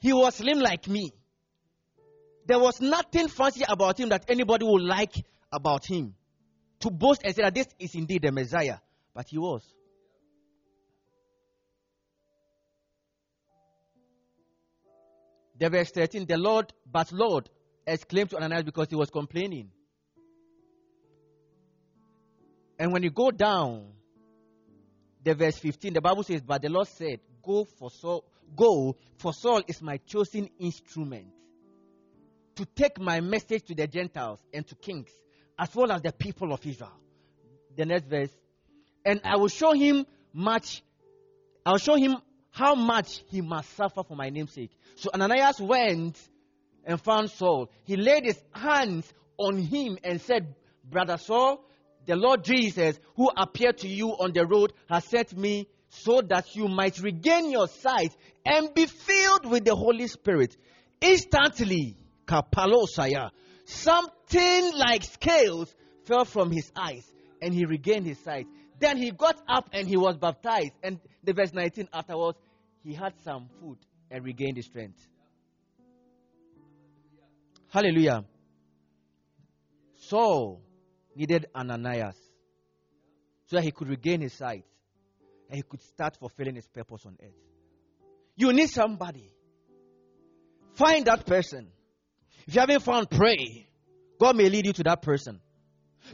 He 0.00 0.12
was 0.12 0.34
slim 0.34 0.58
like 0.58 0.86
me. 0.88 1.12
There 2.46 2.58
was 2.58 2.80
nothing 2.80 3.28
fancy 3.28 3.64
about 3.68 3.98
him 3.98 4.10
that 4.10 4.24
anybody 4.28 4.64
would 4.64 4.82
like 4.82 5.14
about 5.52 5.84
him. 5.86 6.14
To 6.80 6.90
boast 6.90 7.22
and 7.24 7.34
say 7.34 7.42
that 7.42 7.54
this 7.54 7.66
is 7.78 7.94
indeed 7.94 8.22
the 8.22 8.30
Messiah. 8.30 8.78
But 9.14 9.26
he 9.28 9.38
was. 9.38 9.62
The 15.58 15.70
verse 15.70 15.90
13, 15.90 16.26
the 16.26 16.36
Lord, 16.36 16.72
but 16.90 17.10
Lord, 17.12 17.48
exclaimed 17.86 18.30
to 18.30 18.36
Ananias 18.36 18.64
because 18.64 18.88
he 18.90 18.96
was 18.96 19.08
complaining. 19.08 19.70
And 22.78 22.92
when 22.92 23.02
you 23.02 23.10
go 23.10 23.30
down, 23.30 23.86
the 25.26 25.34
verse 25.34 25.58
15, 25.58 25.92
the 25.92 26.00
Bible 26.00 26.22
says, 26.22 26.40
But 26.40 26.62
the 26.62 26.68
Lord 26.68 26.86
said, 26.86 27.18
Go 27.42 27.64
for 27.64 27.90
Saul, 27.90 28.24
go, 28.54 28.96
for 29.18 29.34
Saul 29.34 29.60
is 29.66 29.82
my 29.82 29.96
chosen 29.96 30.48
instrument 30.60 31.26
to 32.54 32.64
take 32.64 33.00
my 33.00 33.20
message 33.20 33.64
to 33.64 33.74
the 33.74 33.88
Gentiles 33.88 34.38
and 34.54 34.64
to 34.68 34.76
kings, 34.76 35.10
as 35.58 35.74
well 35.74 35.90
as 35.90 36.02
the 36.02 36.12
people 36.12 36.52
of 36.52 36.64
Israel. 36.64 36.92
The 37.76 37.84
next 37.84 38.06
verse. 38.06 38.30
And 39.04 39.20
I 39.24 39.36
will 39.36 39.48
show 39.48 39.72
him 39.72 40.06
much, 40.32 40.84
I'll 41.66 41.78
show 41.78 41.96
him 41.96 42.18
how 42.52 42.76
much 42.76 43.24
he 43.26 43.40
must 43.40 43.76
suffer 43.76 44.04
for 44.04 44.16
my 44.16 44.30
name's 44.30 44.52
sake. 44.52 44.70
So 44.94 45.10
Ananias 45.12 45.60
went 45.60 46.16
and 46.84 47.00
found 47.00 47.32
Saul. 47.32 47.68
He 47.82 47.96
laid 47.96 48.24
his 48.24 48.40
hands 48.52 49.12
on 49.38 49.58
him 49.58 49.98
and 50.04 50.20
said, 50.20 50.54
Brother 50.88 51.18
Saul, 51.18 51.65
the 52.06 52.16
Lord 52.16 52.44
Jesus, 52.44 52.98
who 53.16 53.30
appeared 53.36 53.78
to 53.78 53.88
you 53.88 54.10
on 54.10 54.32
the 54.32 54.46
road, 54.46 54.72
has 54.88 55.04
sent 55.04 55.36
me 55.36 55.68
so 55.88 56.20
that 56.28 56.54
you 56.54 56.68
might 56.68 56.98
regain 57.00 57.50
your 57.50 57.68
sight 57.68 58.16
and 58.44 58.72
be 58.74 58.86
filled 58.86 59.46
with 59.46 59.64
the 59.64 59.74
Holy 59.74 60.06
Spirit. 60.06 60.56
Instantly, 61.00 61.96
Kapalosaya, 62.26 63.30
something 63.64 64.72
like 64.76 65.02
scales 65.02 65.74
fell 66.04 66.24
from 66.24 66.50
his 66.50 66.70
eyes 66.76 67.04
and 67.42 67.52
he 67.52 67.64
regained 67.64 68.06
his 68.06 68.18
sight. 68.20 68.46
Then 68.78 68.98
he 68.98 69.10
got 69.10 69.36
up 69.48 69.70
and 69.72 69.88
he 69.88 69.96
was 69.96 70.16
baptized. 70.16 70.72
And 70.82 71.00
the 71.24 71.32
verse 71.32 71.52
19 71.52 71.88
afterwards, 71.92 72.38
he 72.84 72.94
had 72.94 73.14
some 73.24 73.48
food 73.60 73.78
and 74.10 74.24
regained 74.24 74.56
his 74.56 74.66
strength. 74.66 74.98
Hallelujah. 77.68 78.24
Saul 79.96 80.60
needed 81.16 81.46
Ananias 81.54 82.16
so 83.46 83.56
that 83.56 83.62
he 83.62 83.70
could 83.70 83.88
regain 83.88 84.20
his 84.20 84.32
sight 84.32 84.64
and 85.48 85.56
he 85.56 85.62
could 85.62 85.82
start 85.82 86.16
fulfilling 86.16 86.56
his 86.56 86.66
purpose 86.68 87.02
on 87.06 87.16
earth. 87.22 87.30
You 88.36 88.52
need 88.52 88.68
somebody. 88.68 89.32
Find 90.74 91.06
that 91.06 91.24
person. 91.26 91.68
If 92.46 92.54
you 92.54 92.60
haven't 92.60 92.82
found, 92.82 93.10
pray. 93.10 93.66
God 94.20 94.36
may 94.36 94.48
lead 94.48 94.66
you 94.66 94.72
to 94.74 94.82
that 94.84 95.02
person. 95.02 95.40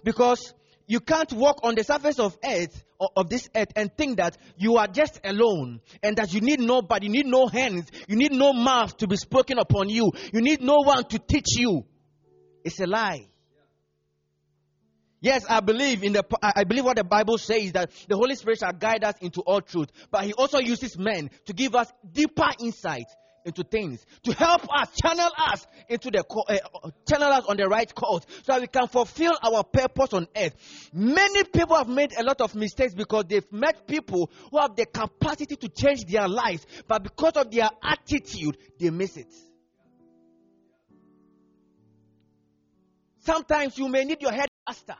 Because 0.04 0.54
you 0.86 1.00
can't 1.00 1.32
walk 1.32 1.60
on 1.62 1.74
the 1.74 1.84
surface 1.84 2.18
of 2.18 2.36
earth 2.44 2.84
of 3.16 3.28
this 3.28 3.48
earth 3.56 3.72
and 3.74 3.90
think 3.96 4.18
that 4.18 4.36
you 4.56 4.76
are 4.76 4.86
just 4.86 5.20
alone 5.24 5.80
and 6.02 6.16
that 6.16 6.32
you 6.32 6.40
need 6.40 6.60
nobody, 6.60 7.06
you 7.06 7.12
need 7.12 7.26
no 7.26 7.46
hands, 7.46 7.88
you 8.06 8.16
need 8.16 8.32
no 8.32 8.52
mouth 8.52 8.96
to 8.98 9.08
be 9.08 9.16
spoken 9.16 9.58
upon 9.58 9.88
you, 9.88 10.12
you 10.32 10.40
need 10.40 10.60
no 10.62 10.76
one 10.84 11.04
to 11.04 11.18
teach 11.18 11.56
you. 11.56 11.84
It's 12.64 12.78
a 12.80 12.86
lie. 12.86 13.26
Yes, 15.22 15.46
I 15.48 15.60
believe 15.60 16.02
in 16.02 16.12
the 16.12 16.24
I 16.42 16.64
believe 16.64 16.84
what 16.84 16.96
the 16.96 17.04
Bible 17.04 17.38
says 17.38 17.72
that 17.72 17.92
the 18.08 18.16
Holy 18.16 18.34
Spirit 18.34 18.58
shall 18.58 18.72
guide 18.72 19.04
us 19.04 19.14
into 19.20 19.40
all 19.42 19.60
truth, 19.60 19.88
but 20.10 20.24
he 20.24 20.32
also 20.32 20.58
uses 20.58 20.98
men 20.98 21.30
to 21.46 21.52
give 21.52 21.76
us 21.76 21.90
deeper 22.12 22.48
insight 22.58 23.06
into 23.44 23.62
things 23.62 24.04
to 24.24 24.32
help 24.32 24.62
us 24.72 24.88
channel 25.00 25.30
us 25.36 25.66
into 25.88 26.10
the 26.10 26.24
uh, 26.28 26.90
channel 27.08 27.28
us 27.28 27.44
on 27.46 27.56
the 27.56 27.68
right 27.68 27.92
course 27.94 28.24
so 28.42 28.52
that 28.52 28.60
we 28.60 28.66
can 28.66 28.88
fulfill 28.88 29.32
our 29.42 29.62
purpose 29.62 30.12
on 30.12 30.26
earth. 30.36 30.54
Many 30.92 31.44
people 31.44 31.76
have 31.76 31.88
made 31.88 32.12
a 32.18 32.22
lot 32.24 32.40
of 32.40 32.54
mistakes 32.56 32.94
because 32.94 33.24
they've 33.28 33.50
met 33.52 33.86
people 33.86 34.30
who 34.50 34.58
have 34.58 34.74
the 34.74 34.86
capacity 34.86 35.56
to 35.56 35.68
change 35.68 36.04
their 36.04 36.28
lives 36.28 36.66
but 36.88 37.04
because 37.04 37.32
of 37.36 37.50
their 37.50 37.68
attitude 37.82 38.56
they 38.78 38.90
miss 38.90 39.16
it. 39.16 39.32
Sometimes 43.18 43.78
you 43.78 43.88
may 43.88 44.04
need 44.04 44.20
your 44.20 44.32
head 44.32 44.48
pastor 44.66 44.96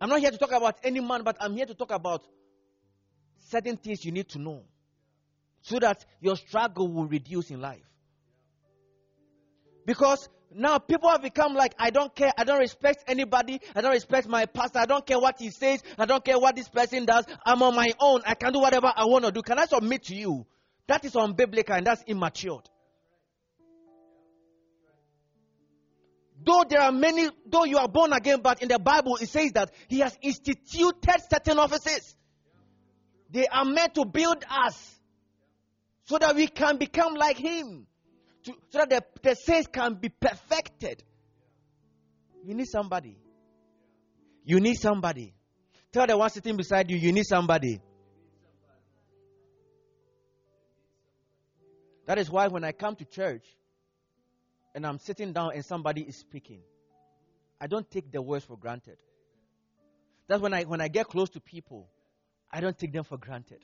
i'm 0.00 0.08
not 0.08 0.20
here 0.20 0.30
to 0.30 0.38
talk 0.38 0.52
about 0.52 0.76
any 0.82 1.00
man 1.00 1.22
but 1.22 1.36
i'm 1.40 1.54
here 1.54 1.66
to 1.66 1.74
talk 1.74 1.90
about 1.90 2.26
certain 3.50 3.76
things 3.76 4.04
you 4.04 4.12
need 4.12 4.28
to 4.28 4.38
know 4.38 4.62
so 5.64 5.78
that 5.78 6.04
your 6.20 6.36
struggle 6.36 6.88
will 6.88 7.06
reduce 7.06 7.50
in 7.50 7.60
life. 7.60 7.80
Because 9.86 10.28
now 10.52 10.78
people 10.78 11.08
have 11.08 11.22
become 11.22 11.54
like, 11.54 11.74
I 11.78 11.88
don't 11.90 12.14
care, 12.14 12.32
I 12.36 12.44
don't 12.44 12.58
respect 12.58 13.04
anybody, 13.06 13.60
I 13.74 13.80
don't 13.80 13.92
respect 13.92 14.28
my 14.28 14.44
pastor, 14.44 14.80
I 14.80 14.86
don't 14.86 15.06
care 15.06 15.18
what 15.18 15.36
he 15.38 15.50
says, 15.50 15.82
I 15.98 16.04
don't 16.04 16.22
care 16.22 16.38
what 16.38 16.54
this 16.54 16.68
person 16.68 17.06
does, 17.06 17.24
I'm 17.46 17.62
on 17.62 17.74
my 17.74 17.92
own, 17.98 18.20
I 18.26 18.34
can 18.34 18.52
do 18.52 18.60
whatever 18.60 18.92
I 18.94 19.06
want 19.06 19.24
to 19.24 19.32
do. 19.32 19.40
Can 19.40 19.58
I 19.58 19.64
submit 19.64 20.04
to 20.04 20.14
you? 20.14 20.46
That 20.86 21.02
is 21.04 21.14
unbiblical 21.14 21.76
and 21.76 21.86
that's 21.86 22.02
immature. 22.06 22.62
Though 26.44 26.64
there 26.68 26.80
are 26.80 26.92
many, 26.92 27.28
though 27.46 27.64
you 27.64 27.78
are 27.78 27.88
born 27.88 28.12
again, 28.12 28.40
but 28.42 28.62
in 28.62 28.68
the 28.68 28.78
Bible 28.78 29.16
it 29.20 29.28
says 29.28 29.52
that 29.52 29.70
He 29.88 30.00
has 30.00 30.16
instituted 30.20 31.22
certain 31.30 31.58
offices. 31.58 32.16
They 33.30 33.46
are 33.46 33.64
meant 33.64 33.94
to 33.94 34.04
build 34.04 34.44
us 34.48 34.94
so 36.04 36.18
that 36.18 36.36
we 36.36 36.46
can 36.46 36.76
become 36.76 37.14
like 37.14 37.38
Him, 37.38 37.86
to, 38.44 38.52
so 38.68 38.78
that 38.78 38.90
the, 38.90 39.02
the 39.22 39.34
saints 39.34 39.68
can 39.72 39.94
be 39.94 40.10
perfected. 40.10 41.02
You 42.44 42.54
need 42.54 42.68
somebody. 42.68 43.16
You 44.44 44.60
need 44.60 44.76
somebody. 44.76 45.34
Tell 45.92 46.06
the 46.06 46.18
one 46.18 46.28
sitting 46.28 46.56
beside 46.56 46.90
you, 46.90 46.98
you 46.98 47.12
need 47.12 47.24
somebody. 47.24 47.80
That 52.06 52.18
is 52.18 52.30
why 52.30 52.48
when 52.48 52.64
I 52.64 52.72
come 52.72 52.96
to 52.96 53.04
church 53.06 53.46
and 54.74 54.84
I'm 54.84 54.98
sitting 54.98 55.32
down 55.32 55.52
and 55.54 55.64
somebody 55.64 56.02
is 56.02 56.16
speaking, 56.16 56.60
I 57.60 57.66
don't 57.66 57.88
take 57.90 58.10
the 58.10 58.20
words 58.20 58.44
for 58.44 58.56
granted. 58.56 58.98
That's 60.28 60.42
when 60.42 60.52
I 60.52 60.64
when 60.64 60.80
I 60.80 60.88
get 60.88 61.06
close 61.06 61.30
to 61.30 61.40
people, 61.40 61.88
I 62.50 62.60
don't 62.60 62.76
take 62.76 62.92
them 62.92 63.04
for 63.04 63.16
granted. 63.16 63.60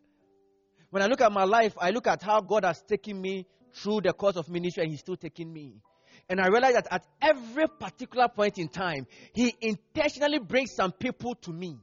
When 0.91 1.03
I 1.03 1.07
look 1.07 1.21
at 1.21 1.33
my 1.33 1.45
life, 1.45 1.75
I 1.79 1.91
look 1.91 2.07
at 2.07 2.23
how 2.23 2.41
God 2.41 2.65
has 2.65 2.81
taken 2.83 3.21
me 3.21 3.47
through 3.75 4.03
the 4.03 4.13
course 4.13 4.37
of 4.37 4.49
ministry 4.49 4.83
and 4.85 4.91
He's 4.91 5.01
still 5.01 5.17
taking 5.17 5.53
me. 5.53 5.81
And 6.29 6.41
I 6.41 6.49
realize 6.49 6.75
that 6.75 6.89
at 6.91 7.05
every 7.23 7.67
particular 7.69 8.29
point 8.29 8.59
in 8.59 8.69
time, 8.69 9.07
He 9.33 9.55
intentionally 9.61 10.39
brings 10.39 10.75
some 10.75 10.93
people 10.93 11.35
to 11.43 11.53
me. 11.53 11.79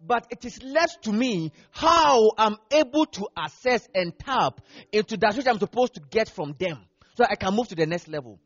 But 0.00 0.26
it 0.30 0.44
is 0.44 0.62
left 0.62 1.02
to 1.04 1.12
me 1.12 1.52
how 1.70 2.30
I'm 2.38 2.56
able 2.70 3.06
to 3.06 3.28
assess 3.36 3.86
and 3.94 4.18
tap 4.18 4.60
into 4.92 5.16
that 5.18 5.36
which 5.36 5.46
I'm 5.46 5.58
supposed 5.58 5.94
to 5.94 6.00
get 6.10 6.28
from 6.30 6.54
them 6.58 6.86
so 7.20 7.26
I 7.28 7.34
can 7.34 7.54
move 7.54 7.68
to 7.68 7.74
the 7.74 7.84
next 7.86 8.08
level. 8.08 8.38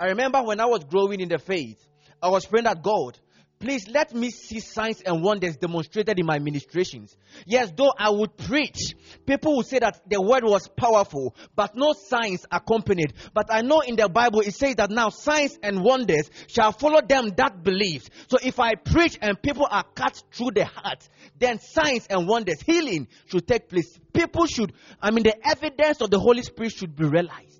I 0.00 0.06
remember 0.06 0.42
when 0.42 0.58
I 0.58 0.66
was 0.66 0.82
growing 0.82 1.20
in 1.20 1.28
the 1.28 1.38
faith, 1.38 1.78
I 2.20 2.28
was 2.28 2.44
praying 2.44 2.64
that 2.64 2.82
God, 2.82 3.16
Please 3.58 3.88
let 3.88 4.14
me 4.14 4.30
see 4.30 4.60
signs 4.60 5.00
and 5.00 5.22
wonders 5.22 5.56
demonstrated 5.56 6.18
in 6.18 6.26
my 6.26 6.38
ministrations. 6.38 7.16
Yes, 7.46 7.72
though 7.74 7.92
I 7.98 8.10
would 8.10 8.36
preach, 8.36 8.94
people 9.24 9.56
would 9.56 9.66
say 9.66 9.78
that 9.78 10.02
the 10.06 10.20
word 10.20 10.44
was 10.44 10.68
powerful, 10.68 11.34
but 11.54 11.74
no 11.74 11.94
signs 11.94 12.44
accompanied. 12.52 13.14
But 13.32 13.46
I 13.50 13.62
know 13.62 13.80
in 13.80 13.96
the 13.96 14.10
Bible 14.10 14.40
it 14.40 14.54
says 14.54 14.74
that 14.74 14.90
now 14.90 15.08
signs 15.08 15.58
and 15.62 15.82
wonders 15.82 16.28
shall 16.48 16.72
follow 16.72 17.00
them 17.00 17.30
that 17.38 17.62
believe. 17.62 18.06
So 18.28 18.36
if 18.42 18.60
I 18.60 18.74
preach 18.74 19.18
and 19.22 19.40
people 19.40 19.66
are 19.70 19.84
cut 19.94 20.22
through 20.32 20.50
the 20.54 20.66
heart, 20.66 21.08
then 21.38 21.58
signs 21.58 22.06
and 22.10 22.28
wonders, 22.28 22.60
healing 22.60 23.08
should 23.26 23.48
take 23.48 23.70
place. 23.70 23.98
People 24.12 24.44
should, 24.46 24.74
I 25.00 25.10
mean, 25.10 25.24
the 25.24 25.48
evidence 25.48 26.02
of 26.02 26.10
the 26.10 26.18
Holy 26.18 26.42
Spirit 26.42 26.72
should 26.72 26.94
be 26.94 27.06
realized. 27.06 27.55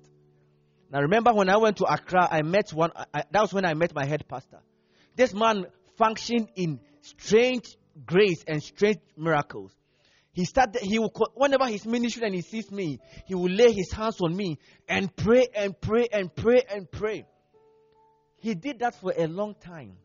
Now 0.91 1.01
remember 1.01 1.33
when 1.33 1.49
I 1.49 1.57
went 1.57 1.77
to 1.77 1.85
Accra, 1.85 2.27
I 2.31 2.41
met 2.43 2.71
one, 2.71 2.91
I, 3.13 3.23
that 3.31 3.41
was 3.41 3.53
when 3.53 3.65
I 3.65 3.73
met 3.73 3.93
my 3.93 4.05
head 4.05 4.27
pastor. 4.27 4.59
This 5.15 5.33
man 5.33 5.65
functioned 5.97 6.49
in 6.55 6.79
strange 7.01 7.65
grace 8.05 8.43
and 8.47 8.61
strange 8.61 8.97
miracles. 9.17 9.71
he 10.31 10.45
started, 10.45 10.81
he 10.81 10.99
will, 10.99 11.11
whenever 11.33 11.65
he's 11.67 11.85
ministering 11.85 12.27
and 12.27 12.35
he 12.35 12.41
sees 12.41 12.71
me, 12.71 12.99
he 13.25 13.35
will 13.35 13.51
lay 13.51 13.71
his 13.71 13.91
hands 13.91 14.21
on 14.21 14.35
me 14.35 14.59
and 14.87 15.13
pray 15.15 15.47
and 15.55 15.79
pray 15.79 16.07
and 16.11 16.33
pray 16.33 16.61
and 16.69 16.89
pray. 16.89 17.25
He 18.37 18.53
did 18.53 18.79
that 18.79 18.95
for 18.95 19.13
a 19.17 19.27
long 19.27 19.55
time. 19.55 19.97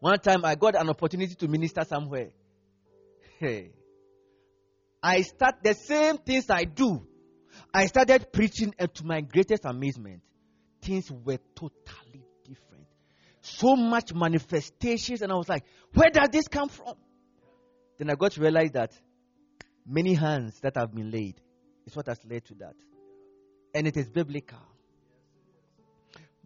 One 0.00 0.18
time 0.18 0.44
I 0.44 0.54
got 0.54 0.74
an 0.74 0.90
opportunity 0.90 1.34
to 1.34 1.48
minister 1.48 1.82
somewhere. 1.84 2.30
Hey. 3.38 3.70
I 5.02 5.22
start 5.22 5.56
the 5.64 5.74
same 5.74 6.18
things 6.18 6.50
I 6.50 6.64
do. 6.64 7.06
I 7.72 7.86
started 7.86 8.32
preaching, 8.32 8.74
and 8.78 8.92
to 8.94 9.04
my 9.06 9.20
greatest 9.20 9.64
amazement, 9.64 10.22
things 10.80 11.10
were 11.10 11.38
totally 11.54 12.24
different. 12.44 12.86
So 13.40 13.76
much 13.76 14.12
manifestations, 14.14 15.22
and 15.22 15.32
I 15.32 15.36
was 15.36 15.48
like, 15.48 15.64
where 15.94 16.10
does 16.10 16.28
this 16.30 16.48
come 16.48 16.68
from? 16.68 16.94
Then 17.98 18.10
I 18.10 18.14
got 18.14 18.32
to 18.32 18.40
realize 18.40 18.70
that 18.72 18.92
many 19.86 20.14
hands 20.14 20.58
that 20.60 20.76
have 20.76 20.94
been 20.94 21.10
laid 21.10 21.40
is 21.86 21.96
what 21.96 22.06
has 22.06 22.18
led 22.28 22.44
to 22.46 22.54
that. 22.54 22.74
And 23.74 23.86
it 23.86 23.96
is 23.96 24.08
biblical. 24.08 24.58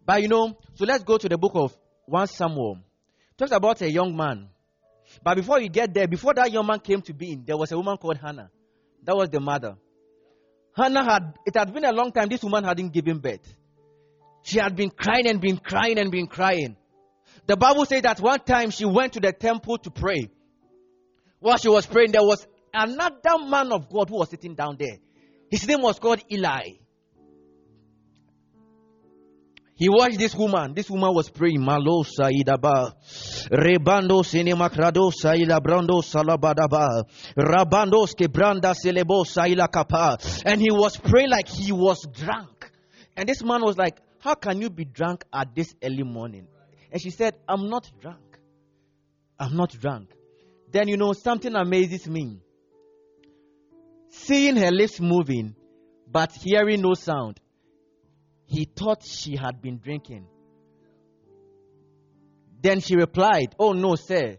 But 0.05 0.21
you 0.21 0.27
know, 0.29 0.57
so 0.75 0.85
let's 0.85 1.03
go 1.03 1.17
to 1.17 1.27
the 1.27 1.37
book 1.37 1.51
of 1.55 1.77
1 2.05 2.27
Samuel. 2.27 2.79
It 3.31 3.37
talks 3.37 3.51
about 3.51 3.81
a 3.81 3.91
young 3.91 4.15
man. 4.15 4.49
But 5.23 5.35
before 5.35 5.59
you 5.59 5.69
get 5.69 5.93
there, 5.93 6.07
before 6.07 6.33
that 6.35 6.51
young 6.51 6.65
man 6.65 6.79
came 6.79 7.01
to 7.01 7.13
being, 7.13 7.43
there 7.45 7.57
was 7.57 7.71
a 7.71 7.77
woman 7.77 7.97
called 7.97 8.17
Hannah. 8.17 8.49
That 9.03 9.15
was 9.15 9.29
the 9.29 9.39
mother. 9.39 9.75
Hannah 10.77 11.03
had, 11.03 11.33
it 11.45 11.55
had 11.55 11.73
been 11.73 11.85
a 11.85 11.91
long 11.91 12.11
time 12.11 12.29
this 12.29 12.43
woman 12.43 12.63
hadn't 12.63 12.93
given 12.93 13.17
birth. 13.17 13.55
She 14.43 14.59
had 14.59 14.75
been 14.75 14.91
crying 14.91 15.27
and 15.27 15.41
been 15.41 15.57
crying 15.57 15.97
and 15.97 16.11
been 16.11 16.27
crying. 16.27 16.77
The 17.47 17.57
Bible 17.57 17.85
says 17.85 18.03
that 18.03 18.19
one 18.19 18.39
time 18.41 18.69
she 18.69 18.85
went 18.85 19.13
to 19.13 19.19
the 19.19 19.33
temple 19.33 19.79
to 19.79 19.89
pray. 19.89 20.29
While 21.39 21.57
she 21.57 21.69
was 21.69 21.87
praying, 21.87 22.11
there 22.11 22.21
was 22.21 22.45
another 22.73 23.39
man 23.47 23.71
of 23.71 23.89
God 23.89 24.09
who 24.09 24.17
was 24.17 24.29
sitting 24.29 24.53
down 24.53 24.77
there. 24.77 24.97
His 25.49 25.67
name 25.67 25.81
was 25.81 25.97
called 25.97 26.21
Eli. 26.31 26.73
He 29.77 29.89
watched 29.89 30.17
this 30.17 30.33
woman. 30.33 30.73
This 30.73 30.89
woman 30.89 31.13
was 31.13 31.29
praying. 31.29 31.61
Malo 31.61 32.03
saidaba. 32.03 32.95
Rebando 33.51 34.25
cinema 34.25 34.71
crado 34.71 35.11
saila 35.11 35.59
brando 35.61 36.01
salabadaba. 36.01 37.03
Rabandos 37.37 38.15
branda 38.27 38.73
selebo 38.73 39.23
saila 39.23 39.71
kapa. 39.71 40.17
And 40.45 40.59
he 40.59 40.71
was 40.71 40.97
praying 40.97 41.29
like 41.29 41.47
he 41.47 41.71
was 41.71 42.03
drunk. 42.11 42.71
And 43.15 43.29
this 43.29 43.43
man 43.43 43.61
was 43.61 43.77
like, 43.77 43.99
How 44.19 44.33
can 44.33 44.61
you 44.61 44.71
be 44.71 44.83
drunk 44.83 45.23
at 45.31 45.53
this 45.53 45.75
early 45.83 46.03
morning? 46.03 46.47
And 46.91 46.99
she 46.99 47.11
said, 47.11 47.35
I'm 47.47 47.69
not 47.69 47.87
drunk. 48.01 48.39
I'm 49.39 49.55
not 49.55 49.69
drunk. 49.79 50.09
Then 50.71 50.87
you 50.87 50.97
know 50.97 51.13
something 51.13 51.55
amazes 51.55 52.07
me. 52.07 52.39
Seeing 54.09 54.55
her 54.55 54.71
lips 54.71 54.99
moving, 54.99 55.55
but 56.09 56.31
hearing 56.31 56.81
no 56.81 56.95
sound 56.95 57.39
he 58.47 58.65
thought 58.65 59.03
she 59.03 59.35
had 59.35 59.61
been 59.61 59.77
drinking. 59.77 60.25
Then 62.61 62.79
she 62.79 62.95
replied, 62.95 63.53
Oh 63.59 63.73
no, 63.73 63.95
sir, 63.95 64.37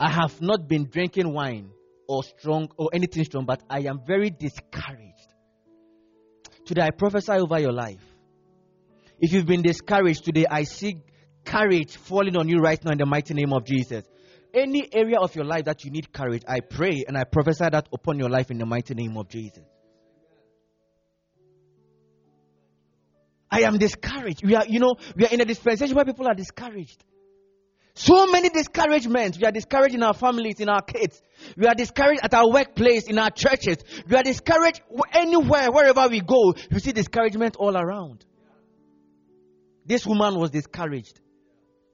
I 0.00 0.10
have 0.10 0.40
not 0.40 0.66
been 0.66 0.88
drinking 0.90 1.32
wine 1.32 1.70
or 2.08 2.24
strong 2.24 2.70
or 2.76 2.90
anything 2.92 3.24
strong, 3.24 3.44
but 3.44 3.62
I 3.68 3.80
am 3.80 4.00
very 4.06 4.30
discouraged. 4.30 5.34
Today 6.64 6.82
I 6.82 6.90
prophesy 6.90 7.32
over 7.32 7.60
your 7.60 7.72
life. 7.72 8.02
If 9.20 9.32
you've 9.32 9.46
been 9.46 9.62
discouraged 9.62 10.24
today, 10.24 10.46
I 10.50 10.64
see 10.64 10.96
courage 11.44 11.96
falling 11.96 12.36
on 12.36 12.48
you 12.48 12.58
right 12.58 12.82
now 12.84 12.92
in 12.92 12.98
the 12.98 13.06
mighty 13.06 13.34
name 13.34 13.52
of 13.52 13.64
Jesus. 13.64 14.04
Any 14.52 14.88
area 14.92 15.18
of 15.20 15.34
your 15.36 15.44
life 15.44 15.64
that 15.66 15.84
you 15.84 15.90
need 15.90 16.12
courage, 16.12 16.42
I 16.48 16.60
pray 16.60 17.04
and 17.06 17.16
I 17.16 17.24
prophesy 17.24 17.66
that 17.70 17.88
upon 17.92 18.18
your 18.18 18.30
life 18.30 18.50
in 18.50 18.58
the 18.58 18.66
mighty 18.66 18.94
name 18.94 19.16
of 19.16 19.28
Jesus. 19.28 19.64
I 23.50 23.62
am 23.62 23.78
discouraged. 23.78 24.44
We 24.44 24.54
are, 24.54 24.66
you 24.66 24.80
know, 24.80 24.96
we 25.14 25.24
are 25.26 25.30
in 25.32 25.40
a 25.40 25.44
dispensation 25.44 25.94
where 25.94 26.04
people 26.04 26.26
are 26.26 26.34
discouraged. 26.34 27.04
So 27.94 28.26
many 28.26 28.50
discouragements. 28.50 29.38
We 29.38 29.46
are 29.46 29.52
discouraged 29.52 29.94
in 29.94 30.02
our 30.02 30.12
families, 30.12 30.60
in 30.60 30.68
our 30.68 30.82
kids. 30.82 31.22
We 31.56 31.66
are 31.66 31.74
discouraged 31.74 32.20
at 32.22 32.34
our 32.34 32.50
workplace, 32.50 33.08
in 33.08 33.18
our 33.18 33.30
churches. 33.30 33.78
We 34.06 34.16
are 34.16 34.22
discouraged 34.22 34.82
anywhere, 35.12 35.72
wherever 35.72 36.06
we 36.08 36.20
go. 36.20 36.54
You 36.70 36.78
see 36.78 36.92
discouragement 36.92 37.56
all 37.56 37.74
around. 37.74 38.24
This 39.86 40.04
woman 40.04 40.38
was 40.38 40.50
discouraged. 40.50 41.20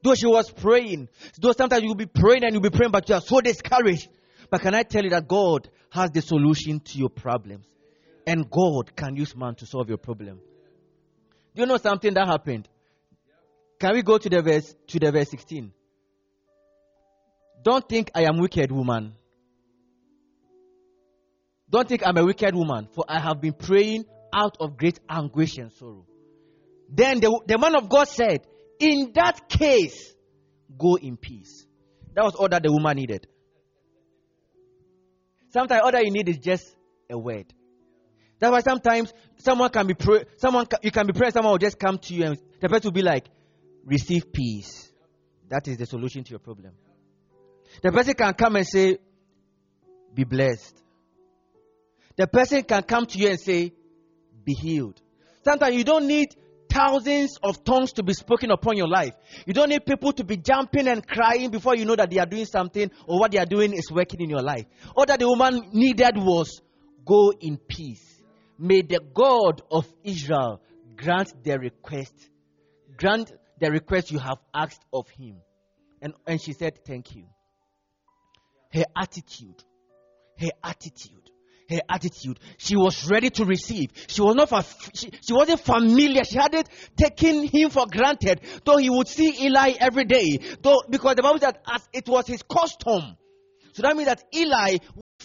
Though 0.02 0.16
she 0.16 0.26
was 0.26 0.50
praying, 0.50 1.08
though 1.40 1.52
sometimes 1.52 1.84
you'll 1.84 1.94
be 1.94 2.06
praying 2.06 2.42
and 2.42 2.52
you'll 2.52 2.62
be 2.62 2.70
praying, 2.70 2.90
but 2.90 3.08
you 3.08 3.14
are 3.14 3.20
so 3.20 3.40
discouraged. 3.40 4.08
But 4.50 4.62
can 4.62 4.74
I 4.74 4.82
tell 4.82 5.04
you 5.04 5.10
that 5.10 5.28
God 5.28 5.68
has 5.90 6.10
the 6.10 6.22
solution 6.22 6.80
to 6.80 6.98
your 6.98 7.10
problems? 7.10 7.66
And 8.26 8.50
God 8.50 8.96
can 8.96 9.14
use 9.14 9.36
man 9.36 9.54
to 9.56 9.66
solve 9.66 9.88
your 9.88 9.98
problem. 9.98 10.40
Do 11.54 11.62
you 11.62 11.66
know 11.66 11.76
something 11.76 12.14
that 12.14 12.26
happened? 12.26 12.68
Can 13.78 13.94
we 13.94 14.02
go 14.02 14.16
to 14.18 14.28
the 14.28 14.42
verse 14.42 14.74
to 14.88 14.98
the 14.98 15.10
verse 15.10 15.30
16? 15.30 15.72
Don't 17.62 17.88
think 17.88 18.10
I 18.14 18.22
am 18.22 18.38
wicked 18.38 18.72
woman. 18.72 19.14
Don't 21.68 21.88
think 21.88 22.06
I'm 22.06 22.16
a 22.16 22.24
wicked 22.24 22.54
woman, 22.54 22.88
for 22.92 23.04
I 23.08 23.18
have 23.18 23.40
been 23.40 23.54
praying 23.54 24.04
out 24.32 24.56
of 24.60 24.76
great 24.76 25.00
anguish 25.08 25.58
and 25.58 25.72
sorrow. 25.72 26.06
Then 26.88 27.20
the, 27.20 27.40
the 27.46 27.58
man 27.58 27.74
of 27.74 27.88
God 27.88 28.08
said, 28.08 28.46
In 28.78 29.12
that 29.14 29.48
case, 29.48 30.14
go 30.78 30.96
in 30.96 31.16
peace. 31.16 31.66
That 32.14 32.24
was 32.24 32.34
all 32.34 32.48
that 32.48 32.62
the 32.62 32.70
woman 32.70 32.96
needed. 32.96 33.26
Sometimes 35.50 35.82
all 35.84 35.92
that 35.92 36.04
you 36.04 36.10
need 36.10 36.28
is 36.28 36.38
just 36.38 36.76
a 37.10 37.18
word. 37.18 37.46
That's 38.42 38.50
why 38.50 38.60
sometimes 38.60 39.14
someone 39.36 39.70
can 39.70 39.86
be 39.86 39.94
pray, 39.94 40.24
someone 40.36 40.66
you 40.82 40.90
can 40.90 41.06
be 41.06 41.12
praying, 41.12 41.30
someone 41.30 41.52
will 41.52 41.58
just 41.58 41.78
come 41.78 41.96
to 41.96 42.12
you 42.12 42.24
and 42.24 42.38
the 42.60 42.68
person 42.68 42.88
will 42.88 42.92
be 42.92 43.02
like, 43.02 43.28
receive 43.84 44.32
peace. 44.32 44.90
That 45.48 45.68
is 45.68 45.76
the 45.76 45.86
solution 45.86 46.24
to 46.24 46.30
your 46.30 46.40
problem. 46.40 46.72
The 47.84 47.92
person 47.92 48.14
can 48.14 48.34
come 48.34 48.56
and 48.56 48.66
say, 48.66 48.98
be 50.12 50.24
blessed. 50.24 50.76
The 52.16 52.26
person 52.26 52.64
can 52.64 52.82
come 52.82 53.06
to 53.06 53.16
you 53.16 53.28
and 53.28 53.38
say, 53.38 53.72
be 54.44 54.54
healed. 54.54 55.00
Sometimes 55.44 55.76
you 55.76 55.84
don't 55.84 56.08
need 56.08 56.34
thousands 56.68 57.38
of 57.44 57.62
tongues 57.62 57.92
to 57.92 58.02
be 58.02 58.12
spoken 58.12 58.50
upon 58.50 58.76
your 58.76 58.88
life. 58.88 59.14
You 59.46 59.54
don't 59.54 59.68
need 59.68 59.86
people 59.86 60.12
to 60.14 60.24
be 60.24 60.36
jumping 60.36 60.88
and 60.88 61.06
crying 61.06 61.50
before 61.50 61.76
you 61.76 61.84
know 61.84 61.94
that 61.94 62.10
they 62.10 62.18
are 62.18 62.26
doing 62.26 62.46
something 62.46 62.90
or 63.06 63.20
what 63.20 63.30
they 63.30 63.38
are 63.38 63.46
doing 63.46 63.72
is 63.72 63.88
working 63.92 64.20
in 64.20 64.28
your 64.28 64.42
life. 64.42 64.64
All 64.96 65.06
that 65.06 65.20
the 65.20 65.28
woman 65.28 65.70
needed 65.72 66.16
was 66.16 66.60
go 67.06 67.32
in 67.40 67.56
peace. 67.56 68.11
May 68.58 68.82
the 68.82 69.00
God 69.14 69.62
of 69.70 69.86
Israel 70.04 70.60
grant 70.96 71.32
the 71.42 71.58
request, 71.58 72.14
grant 72.96 73.32
the 73.58 73.70
request 73.70 74.10
you 74.10 74.18
have 74.18 74.38
asked 74.54 74.82
of 74.92 75.08
him. 75.10 75.36
And, 76.00 76.14
and 76.26 76.40
she 76.40 76.52
said, 76.52 76.84
Thank 76.84 77.14
you. 77.14 77.26
Her 78.72 78.84
attitude, 78.96 79.62
her 80.38 80.50
attitude, 80.64 81.30
her 81.68 81.80
attitude. 81.88 82.38
She 82.58 82.76
was 82.76 83.08
ready 83.08 83.30
to 83.30 83.44
receive. 83.44 83.90
She 84.08 84.22
was 84.22 84.34
not, 84.34 84.48
she, 84.94 85.10
she 85.26 85.32
wasn't 85.32 85.60
familiar. 85.60 86.24
She 86.24 86.38
hadn't 86.38 86.68
taken 86.96 87.46
him 87.46 87.70
for 87.70 87.86
granted. 87.86 88.40
Though 88.64 88.78
he 88.78 88.90
would 88.90 89.08
see 89.08 89.46
Eli 89.46 89.74
every 89.78 90.04
day. 90.04 90.38
Though, 90.60 90.82
because 90.88 91.16
the 91.16 91.22
Bible 91.22 91.38
said 91.38 91.58
as 91.72 91.88
it 91.92 92.08
was 92.08 92.26
his 92.26 92.42
custom. 92.42 93.16
So 93.74 93.82
that 93.82 93.96
means 93.96 94.08
that 94.08 94.22
Eli 94.34 94.78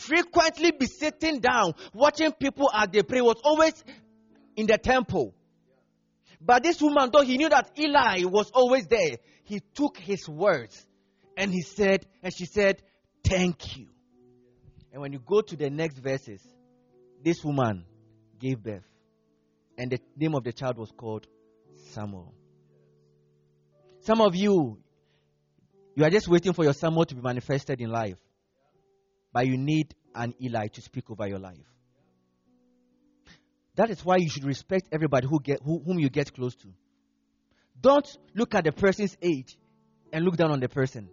frequently 0.07 0.71
be 0.71 0.85
sitting 0.85 1.39
down 1.39 1.73
watching 1.93 2.31
people 2.31 2.69
as 2.73 2.87
they 2.91 3.03
pray, 3.03 3.21
was 3.21 3.39
always 3.43 3.83
in 4.55 4.65
the 4.65 4.77
temple. 4.77 5.33
But 6.39 6.63
this 6.63 6.81
woman, 6.81 7.09
though 7.11 7.21
he 7.21 7.37
knew 7.37 7.49
that 7.49 7.71
Eli 7.77 8.23
was 8.25 8.49
always 8.51 8.87
there, 8.87 9.17
he 9.43 9.59
took 9.73 9.97
his 9.97 10.27
words 10.27 10.85
and 11.35 11.51
he 11.51 11.61
said, 11.61 12.05
and 12.23 12.33
she 12.33 12.45
said, 12.45 12.81
Thank 13.23 13.77
you. 13.77 13.87
And 14.93 15.01
when 15.01 15.11
you 15.11 15.19
go 15.19 15.41
to 15.41 15.55
the 15.55 15.69
next 15.69 15.97
verses, 15.97 16.41
this 17.23 17.43
woman 17.43 17.85
gave 18.39 18.63
birth. 18.63 18.87
And 19.77 19.91
the 19.91 19.99
name 20.15 20.33
of 20.33 20.43
the 20.43 20.53
child 20.53 20.77
was 20.77 20.91
called 20.95 21.27
Samuel. 21.91 22.33
Some 24.01 24.21
of 24.21 24.35
you, 24.35 24.77
you 25.95 26.03
are 26.03 26.09
just 26.09 26.27
waiting 26.27 26.53
for 26.53 26.63
your 26.63 26.73
Samuel 26.73 27.05
to 27.05 27.15
be 27.15 27.21
manifested 27.21 27.81
in 27.81 27.89
life. 27.89 28.17
But 29.33 29.47
you 29.47 29.57
need 29.57 29.93
an 30.15 30.33
Eli 30.41 30.67
to 30.67 30.81
speak 30.81 31.09
over 31.09 31.27
your 31.27 31.39
life. 31.39 31.57
That 33.75 33.91
is 33.91 34.03
why 34.03 34.17
you 34.17 34.29
should 34.29 34.43
respect 34.43 34.89
everybody 34.91 35.27
who 35.27 35.39
get, 35.39 35.61
who, 35.63 35.79
whom 35.79 35.99
you 35.99 36.09
get 36.09 36.33
close 36.33 36.55
to. 36.55 36.67
Don't 37.79 38.07
look 38.33 38.55
at 38.55 38.63
the 38.63 38.71
person's 38.71 39.15
age 39.21 39.55
and 40.11 40.25
look 40.25 40.35
down 40.35 40.51
on 40.51 40.59
the 40.59 40.67
person. 40.67 41.09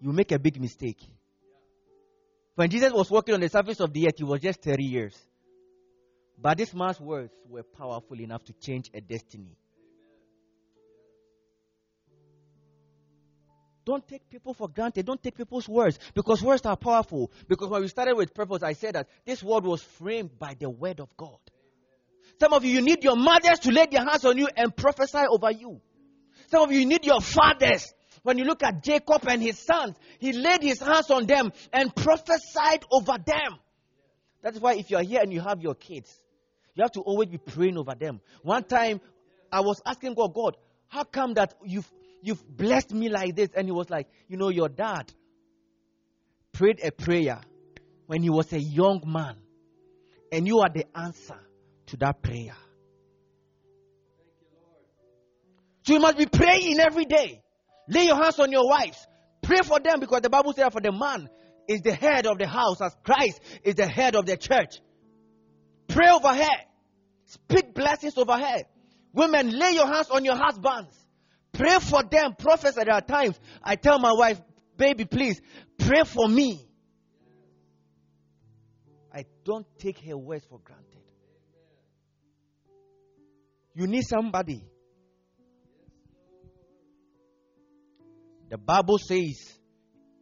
You 0.00 0.12
make 0.12 0.30
a 0.30 0.38
big 0.38 0.60
mistake. 0.60 1.00
When 2.54 2.70
Jesus 2.70 2.92
was 2.92 3.10
walking 3.10 3.34
on 3.34 3.40
the 3.40 3.48
surface 3.48 3.80
of 3.80 3.92
the 3.92 4.06
earth, 4.06 4.14
he 4.18 4.24
was 4.24 4.40
just 4.40 4.62
30 4.62 4.84
years. 4.84 5.18
But 6.38 6.58
this 6.58 6.72
man's 6.72 7.00
words 7.00 7.32
were 7.48 7.64
powerful 7.64 8.20
enough 8.20 8.44
to 8.44 8.52
change 8.52 8.90
a 8.94 9.00
destiny. 9.00 9.56
Don't 13.86 14.06
take 14.06 14.28
people 14.28 14.52
for 14.52 14.68
granted. 14.68 15.06
Don't 15.06 15.22
take 15.22 15.36
people's 15.36 15.68
words 15.68 16.00
because 16.12 16.42
words 16.42 16.66
are 16.66 16.76
powerful. 16.76 17.30
Because 17.46 17.68
when 17.68 17.82
we 17.82 17.88
started 17.88 18.16
with 18.16 18.34
purpose, 18.34 18.64
I 18.64 18.72
said 18.72 18.96
that 18.96 19.08
this 19.24 19.44
word 19.44 19.64
was 19.64 19.80
framed 19.80 20.36
by 20.40 20.54
the 20.58 20.68
word 20.68 20.98
of 20.98 21.16
God. 21.16 21.38
Some 22.40 22.52
of 22.52 22.64
you, 22.64 22.72
you 22.72 22.82
need 22.82 23.04
your 23.04 23.14
mothers 23.14 23.60
to 23.60 23.70
lay 23.70 23.86
their 23.86 24.04
hands 24.04 24.24
on 24.24 24.36
you 24.36 24.48
and 24.56 24.74
prophesy 24.76 25.24
over 25.30 25.52
you. 25.52 25.80
Some 26.50 26.64
of 26.64 26.72
you, 26.72 26.80
you 26.80 26.86
need 26.86 27.06
your 27.06 27.20
fathers. 27.20 27.94
When 28.24 28.38
you 28.38 28.44
look 28.44 28.64
at 28.64 28.82
Jacob 28.82 29.24
and 29.28 29.40
his 29.40 29.56
sons, 29.56 29.94
he 30.18 30.32
laid 30.32 30.62
his 30.62 30.80
hands 30.80 31.08
on 31.12 31.26
them 31.26 31.52
and 31.72 31.94
prophesied 31.94 32.84
over 32.90 33.16
them. 33.24 33.60
That's 34.42 34.58
why 34.58 34.74
if 34.74 34.90
you 34.90 34.96
are 34.96 35.02
here 35.04 35.20
and 35.22 35.32
you 35.32 35.40
have 35.40 35.62
your 35.62 35.76
kids, 35.76 36.12
you 36.74 36.82
have 36.82 36.92
to 36.92 37.02
always 37.02 37.28
be 37.28 37.38
praying 37.38 37.78
over 37.78 37.94
them. 37.94 38.20
One 38.42 38.64
time, 38.64 39.00
I 39.52 39.60
was 39.60 39.80
asking 39.86 40.14
God, 40.14 40.34
God, 40.34 40.56
how 40.88 41.04
come 41.04 41.34
that 41.34 41.54
you've 41.64 41.88
you've 42.22 42.42
blessed 42.56 42.92
me 42.92 43.08
like 43.08 43.36
this? 43.36 43.50
And 43.54 43.66
he 43.66 43.72
was 43.72 43.90
like, 43.90 44.08
you 44.28 44.36
know, 44.36 44.48
your 44.48 44.68
dad 44.68 45.12
prayed 46.52 46.80
a 46.82 46.90
prayer 46.90 47.40
when 48.06 48.22
he 48.22 48.30
was 48.30 48.52
a 48.52 48.60
young 48.60 49.02
man, 49.06 49.36
and 50.32 50.46
you 50.46 50.60
are 50.60 50.70
the 50.72 50.84
answer 50.96 51.38
to 51.86 51.96
that 51.98 52.22
prayer. 52.22 52.56
So 55.82 55.92
you 55.92 56.00
must 56.00 56.18
be 56.18 56.26
praying 56.26 56.80
every 56.80 57.04
day. 57.04 57.42
Lay 57.88 58.06
your 58.06 58.16
hands 58.16 58.38
on 58.40 58.50
your 58.50 58.68
wives. 58.68 59.06
Pray 59.42 59.62
for 59.62 59.78
them 59.78 60.00
because 60.00 60.22
the 60.22 60.30
Bible 60.30 60.52
says 60.52 60.72
for 60.72 60.80
the 60.80 60.90
man 60.90 61.28
is 61.68 61.80
the 61.82 61.94
head 61.94 62.26
of 62.26 62.38
the 62.38 62.46
house 62.46 62.80
as 62.80 62.96
Christ 63.04 63.40
is 63.62 63.76
the 63.76 63.86
head 63.86 64.16
of 64.16 64.26
the 64.26 64.36
church. 64.36 64.80
Pray 65.88 66.08
over 66.10 66.34
her. 66.34 66.56
Speak 67.26 67.74
blessings 67.74 68.18
over 68.18 68.36
her. 68.36 68.62
Women, 69.12 69.56
lay 69.56 69.72
your 69.72 69.86
hands 69.86 70.10
on 70.10 70.24
your 70.24 70.36
husbands. 70.36 70.95
Pray 71.56 71.78
for 71.80 72.02
them. 72.02 72.34
Prophets 72.38 72.76
at 72.76 72.88
are 72.88 73.00
times. 73.00 73.38
I 73.62 73.76
tell 73.76 73.98
my 73.98 74.12
wife, 74.12 74.40
baby, 74.76 75.04
please 75.06 75.40
pray 75.78 76.02
for 76.04 76.28
me. 76.28 76.60
I 79.12 79.24
don't 79.44 79.66
take 79.78 79.98
her 80.00 80.16
words 80.16 80.44
for 80.44 80.58
granted. 80.58 80.84
You 83.74 83.86
need 83.86 84.04
somebody. 84.04 84.64
The 88.50 88.58
Bible 88.58 88.98
says 88.98 89.58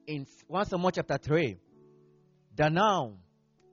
in 0.07 0.27
1 0.47 0.67
Samuel 0.67 0.91
chapter 0.93 1.19
3 1.19 1.57
that 2.57 2.73
now 2.73 3.19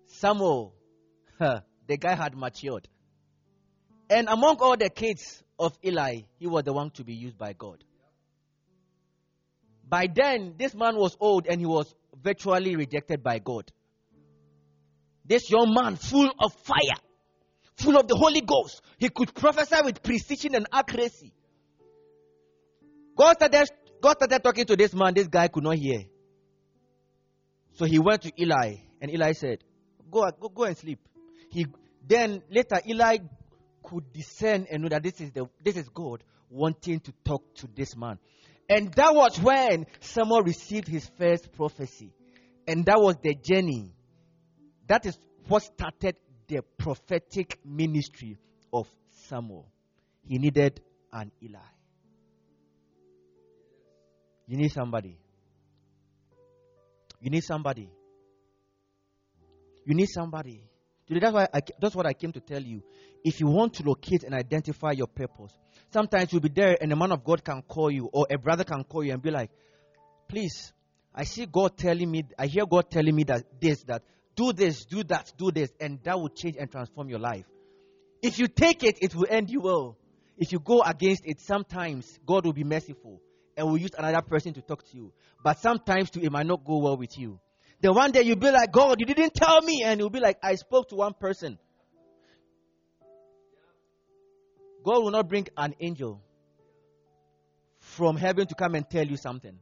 Samuel, 0.08 0.74
the 1.40 1.98
guy 2.00 2.16
had 2.16 2.36
matured. 2.36 2.88
And 4.10 4.28
among 4.28 4.58
all 4.60 4.76
the 4.76 4.90
kids 4.90 5.44
of 5.62 5.78
Eli, 5.86 6.22
he 6.40 6.48
was 6.48 6.64
the 6.64 6.74
one 6.74 6.90
to 6.92 7.04
be 7.04 7.14
used 7.14 7.38
by 7.38 7.54
God. 7.54 7.84
By 9.88 10.08
then, 10.14 10.56
this 10.58 10.74
man 10.74 10.96
was 10.96 11.16
old 11.20 11.48
and 11.48 11.60
he 11.60 11.66
was 11.66 11.94
virtually 12.22 12.76
rejected 12.76 13.22
by 13.22 13.40
God. 13.40 13.72
This 15.24 15.50
young 15.50 15.74
man, 15.74 15.96
full 15.98 16.32
of 16.40 16.54
fire, 16.64 17.00
full 17.76 17.98
of 17.98 18.08
the 18.08 18.16
Holy 18.16 18.42
Ghost. 18.42 18.82
He 18.98 19.10
could 19.10 19.34
prophesy 19.34 19.76
with 19.84 20.02
precision 20.02 20.56
and 20.56 20.66
accuracy. 20.72 21.32
God 23.16 23.36
started, 23.36 23.70
God 24.02 24.18
started 24.18 24.44
talking 24.44 24.66
to 24.66 24.76
this 24.76 24.94
man. 24.94 25.14
This 25.14 25.28
guy 25.28 25.48
could 25.48 25.64
not 25.64 25.76
hear. 25.76 26.06
So 27.74 27.86
he 27.86 28.00
went 28.00 28.24
to 28.24 28.32
Eli, 28.42 28.76
and 29.00 29.12
Eli 29.12 29.34
said, 29.34 29.60
Go, 30.10 30.30
go, 30.40 30.50
go 30.50 30.64
and 30.64 30.78
sleep. 30.78 31.00
He, 31.50 31.68
then 32.06 32.42
later, 32.50 32.82
Eli 32.88 33.18
could 33.84 34.12
discern 34.14 34.68
and 34.72 34.84
know 34.84 34.90
that 34.90 35.04
this 35.04 35.20
is, 35.22 35.32
the, 35.32 35.48
this 35.64 35.78
is 35.78 35.90
God 35.90 36.24
wanting 36.50 37.00
to 37.02 37.14
talk 37.26 37.56
to 37.56 37.68
this 37.76 37.96
man. 37.96 38.20
And 38.70 38.94
that 38.94 39.14
was 39.14 39.40
when 39.40 39.86
Samuel 40.00 40.44
received 40.44 40.88
his 40.88 41.10
first 41.18 41.52
prophecy. 41.54 42.14
And 42.68 42.86
that 42.86 43.00
was 43.00 43.16
the 43.22 43.36
journey. 43.36 43.92
That 44.88 45.06
is 45.06 45.18
what 45.48 45.64
started 45.64 46.16
the 46.48 46.62
prophetic 46.78 47.60
ministry 47.66 48.38
of 48.72 48.88
Samuel. 49.28 49.68
He 50.24 50.38
needed 50.38 50.82
an 51.12 51.32
Eli. 51.44 51.60
You 54.48 54.58
need 54.58 54.72
somebody. 54.72 55.18
You 57.22 57.30
need 57.30 57.44
somebody. 57.44 57.90
You 59.86 59.96
need 59.96 60.10
somebody. 60.10 60.64
That's 61.10 61.34
why 61.34 61.48
I, 61.54 61.60
that's 61.80 61.96
what 61.96 62.06
I 62.06 62.14
came 62.14 62.32
to 62.34 62.40
tell 62.40 62.62
you. 62.62 62.84
If 63.24 63.40
you 63.40 63.48
want 63.48 63.76
to 63.76 63.84
locate 63.84 64.24
and 64.24 64.34
identify 64.34 64.92
your 64.92 65.08
purpose, 65.08 65.52
sometimes 65.94 66.32
you'll 66.32 66.42
be 66.42 66.50
there 66.50 66.78
and 66.82 66.92
a 66.92 66.96
man 66.96 67.12
of 67.12 67.24
God 67.24 67.44
can 67.44 67.62
call 67.62 67.92
you 67.92 68.10
or 68.12 68.28
a 68.30 68.38
brother 68.38 68.64
can 68.64 68.84
call 68.84 69.04
you 69.04 69.14
and 69.14 69.22
be 69.22 69.32
like, 69.32 69.52
please, 70.28 70.74
I 71.14 71.26
see 71.26 71.46
God 71.46 71.78
telling 71.78 72.10
me, 72.10 72.24
I 72.40 72.48
hear 72.48 72.66
God 72.66 72.90
telling 72.90 73.16
me 73.16 73.24
that 73.26 73.44
this, 73.60 73.84
that 73.84 74.04
do 74.36 74.54
this, 74.54 74.86
do 74.86 75.04
that, 75.06 75.34
do 75.38 75.52
this, 75.52 75.70
and 75.80 76.00
that 76.04 76.20
will 76.20 76.30
change 76.30 76.56
and 76.58 76.72
transform 76.72 77.10
your 77.10 77.20
life. 77.20 77.46
If 78.22 78.40
you 78.40 78.48
take 78.48 78.84
it, 78.84 78.98
it 79.02 79.14
will 79.14 79.28
end 79.30 79.50
you 79.50 79.62
well. 79.62 79.98
If 80.38 80.52
you 80.52 80.60
go 80.60 80.82
against 80.82 81.24
it, 81.26 81.40
sometimes 81.42 82.18
God 82.26 82.46
will 82.46 82.54
be 82.54 82.64
merciful 82.64 83.22
and 83.58 83.68
will 83.68 83.78
use 83.78 83.92
another 83.98 84.22
person 84.22 84.54
to 84.54 84.62
talk 84.62 84.84
to 84.90 84.98
you. 84.98 85.14
But 85.44 85.60
sometimes 85.60 86.10
too, 86.10 86.22
it 86.22 86.32
might 86.32 86.48
not 86.48 86.64
go 86.66 86.78
well 86.78 86.98
with 86.98 87.18
you. 87.18 87.40
Then 87.82 87.94
one 87.96 88.12
day 88.12 88.22
you'll 88.22 88.38
be 88.38 88.52
like, 88.52 88.72
God, 88.72 89.00
you 89.00 89.06
didn't 89.06 89.34
tell 89.34 89.62
me. 89.62 89.84
And 89.84 90.00
you'll 90.00 90.10
be 90.10 90.20
like, 90.20 90.38
I 90.42 90.56
spoke 90.56 90.90
to 90.90 90.96
one 90.96 91.14
person. 91.14 91.58
God 94.84 95.04
will 95.04 95.12
not 95.12 95.28
bring 95.28 95.48
an 95.58 95.76
angel 95.80 96.22
from 97.80 98.16
heaven 98.16 98.48
to 98.48 98.56
come 98.56 98.76
and 98.76 98.90
tell 98.90 99.06
you 99.06 99.18
something. 99.18 99.58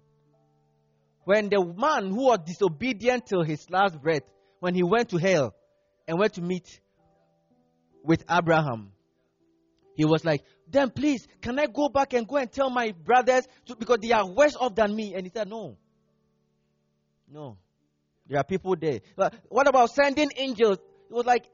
When 1.23 1.49
the 1.49 1.63
man 1.63 2.09
who 2.09 2.25
was 2.25 2.39
disobedient 2.45 3.27
till 3.27 3.43
his 3.43 3.69
last 3.69 4.01
breath 4.01 4.23
when 4.59 4.75
he 4.75 4.83
went 4.83 5.09
to 5.09 5.17
hell 5.17 5.55
and 6.07 6.19
went 6.19 6.33
to 6.33 6.41
meet 6.41 6.79
with 8.03 8.23
Abraham. 8.29 8.91
He 9.95 10.05
was 10.05 10.23
like, 10.23 10.41
then 10.69 10.91
please, 10.91 11.27
can 11.41 11.59
I 11.59 11.67
go 11.67 11.89
back 11.89 12.13
and 12.13 12.27
go 12.27 12.37
and 12.37 12.51
tell 12.51 12.69
my 12.69 12.93
brothers 13.03 13.47
to, 13.65 13.75
because 13.75 13.97
they 14.01 14.11
are 14.11 14.25
worse 14.25 14.55
off 14.55 14.75
than 14.75 14.95
me? 14.95 15.13
And 15.13 15.25
he 15.25 15.31
said, 15.33 15.49
no. 15.49 15.77
No. 17.31 17.57
There 18.27 18.39
are 18.39 18.43
people 18.43 18.75
there. 18.79 18.99
But 19.15 19.33
what 19.49 19.67
about 19.67 19.89
sending 19.89 20.29
angels? 20.37 20.77
It 21.09 21.13
was 21.13 21.25
like, 21.25 21.45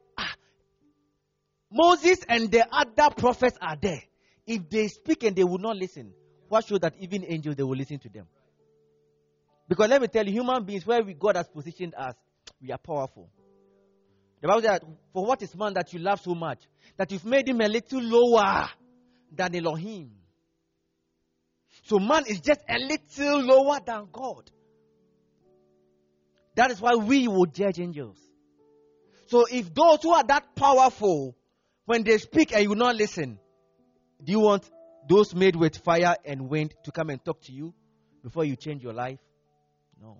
Moses 1.71 2.19
and 2.27 2.51
the 2.51 2.65
other 2.71 3.13
prophets 3.15 3.57
are 3.61 3.75
there. 3.81 4.01
If 4.45 4.69
they 4.69 4.87
speak 4.87 5.23
and 5.23 5.35
they 5.35 5.43
will 5.43 5.57
not 5.57 5.77
listen, 5.77 6.13
what 6.49 6.65
shows 6.65 6.79
that 6.81 6.95
even 6.99 7.25
angels, 7.27 7.55
they 7.55 7.63
will 7.63 7.75
listen 7.75 7.99
to 7.99 8.09
them? 8.09 8.27
Because 9.67 9.89
let 9.89 10.01
me 10.01 10.07
tell 10.07 10.25
you, 10.25 10.31
human 10.31 10.63
beings, 10.63 10.85
where 10.85 11.03
we 11.03 11.13
God 11.13 11.35
has 11.35 11.47
positioned 11.47 11.95
us, 11.95 12.13
we 12.61 12.71
are 12.71 12.77
powerful. 12.77 13.29
The 14.41 14.47
Bible 14.47 14.61
says, 14.61 14.79
For 15.11 15.25
what 15.25 15.41
is 15.41 15.55
man 15.55 15.73
that 15.73 15.91
you 15.91 15.99
love 15.99 16.21
so 16.21 16.35
much? 16.35 16.59
That 16.97 17.11
you've 17.11 17.25
made 17.25 17.47
him 17.49 17.61
a 17.61 17.67
little 17.67 18.01
lower 18.01 18.69
than 19.31 19.55
Elohim. 19.55 20.11
So 21.83 21.97
man 21.99 22.25
is 22.27 22.39
just 22.41 22.61
a 22.69 22.77
little 22.77 23.41
lower 23.41 23.79
than 23.83 24.07
God. 24.11 24.51
That 26.55 26.71
is 26.71 26.79
why 26.79 26.95
we 26.95 27.27
will 27.27 27.47
judge 27.47 27.79
angels. 27.79 28.17
So 29.27 29.45
if 29.49 29.73
those 29.73 30.03
who 30.03 30.13
are 30.13 30.23
that 30.27 30.55
powerful, 30.55 31.35
when 31.85 32.03
they 32.03 32.17
speak 32.17 32.53
and 32.53 32.63
you 32.63 32.75
not 32.75 32.95
listen, 32.95 33.39
do 34.23 34.31
you 34.31 34.39
want 34.39 34.69
those 35.07 35.35
made 35.35 35.55
with 35.55 35.77
fire 35.77 36.15
and 36.25 36.49
wind 36.49 36.73
to 36.83 36.91
come 36.91 37.09
and 37.09 37.23
talk 37.23 37.41
to 37.43 37.51
you 37.51 37.73
before 38.23 38.43
you 38.43 38.55
change 38.55 38.83
your 38.83 38.93
life? 38.93 39.19
No. 40.01 40.17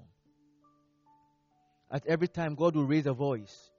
At 1.92 2.06
every 2.08 2.28
time, 2.28 2.56
God 2.56 2.76
will 2.76 2.86
raise 2.86 3.06
a 3.06 3.14
voice. 3.14 3.72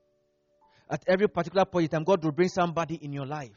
At 0.88 1.02
every 1.06 1.28
particular 1.28 1.64
point 1.64 1.84
in 1.84 1.90
time, 1.90 2.04
God 2.04 2.24
will 2.24 2.32
bring 2.32 2.48
somebody 2.48 2.94
in 2.96 3.12
your 3.12 3.26
life. 3.26 3.56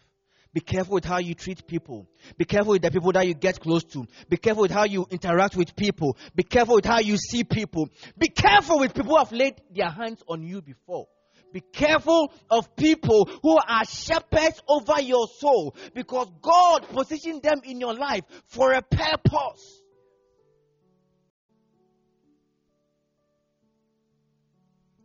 Be 0.52 0.62
careful 0.62 0.96
with 0.96 1.06
how 1.06 1.20
you 1.20 1.36
treat 1.36 1.68
people. 1.68 2.08
Be 2.38 2.46
careful 2.46 2.72
with 2.72 2.82
the 2.82 2.90
people 2.90 3.12
that 3.12 3.28
you 3.28 3.36
get 3.36 3.60
close 3.60 3.84
to. 3.86 4.08
Be 4.30 4.38
careful 4.38 4.64
with 4.64 4.72
how 4.72 4.86
you 4.86 5.06
interact 5.12 5.56
with 5.56 5.76
people. 5.76 6.18
Be 6.36 6.42
careful 6.42 6.76
with 6.76 6.86
how 6.86 7.00
you 7.00 7.18
see 7.18 7.44
people. 7.44 7.88
Be 8.18 8.30
careful 8.30 8.80
with 8.80 8.96
people 8.96 9.12
who 9.12 9.18
have 9.18 9.32
laid 9.32 9.62
their 9.72 9.90
hands 9.90 10.24
on 10.28 10.42
you 10.42 10.64
before. 10.64 11.08
Be 11.52 11.62
careful 11.62 12.32
of 12.50 12.76
people 12.76 13.30
who 13.42 13.58
are 13.58 13.86
shepherds 13.86 14.62
over 14.68 15.02
your 15.02 15.28
soul 15.28 15.76
because 15.96 16.28
God 16.42 16.88
positioned 16.90 17.42
them 17.42 17.62
in 17.64 17.80
your 17.80 17.96
life 17.96 18.24
for 18.48 18.74
a 18.74 18.82
purpose. 18.82 19.82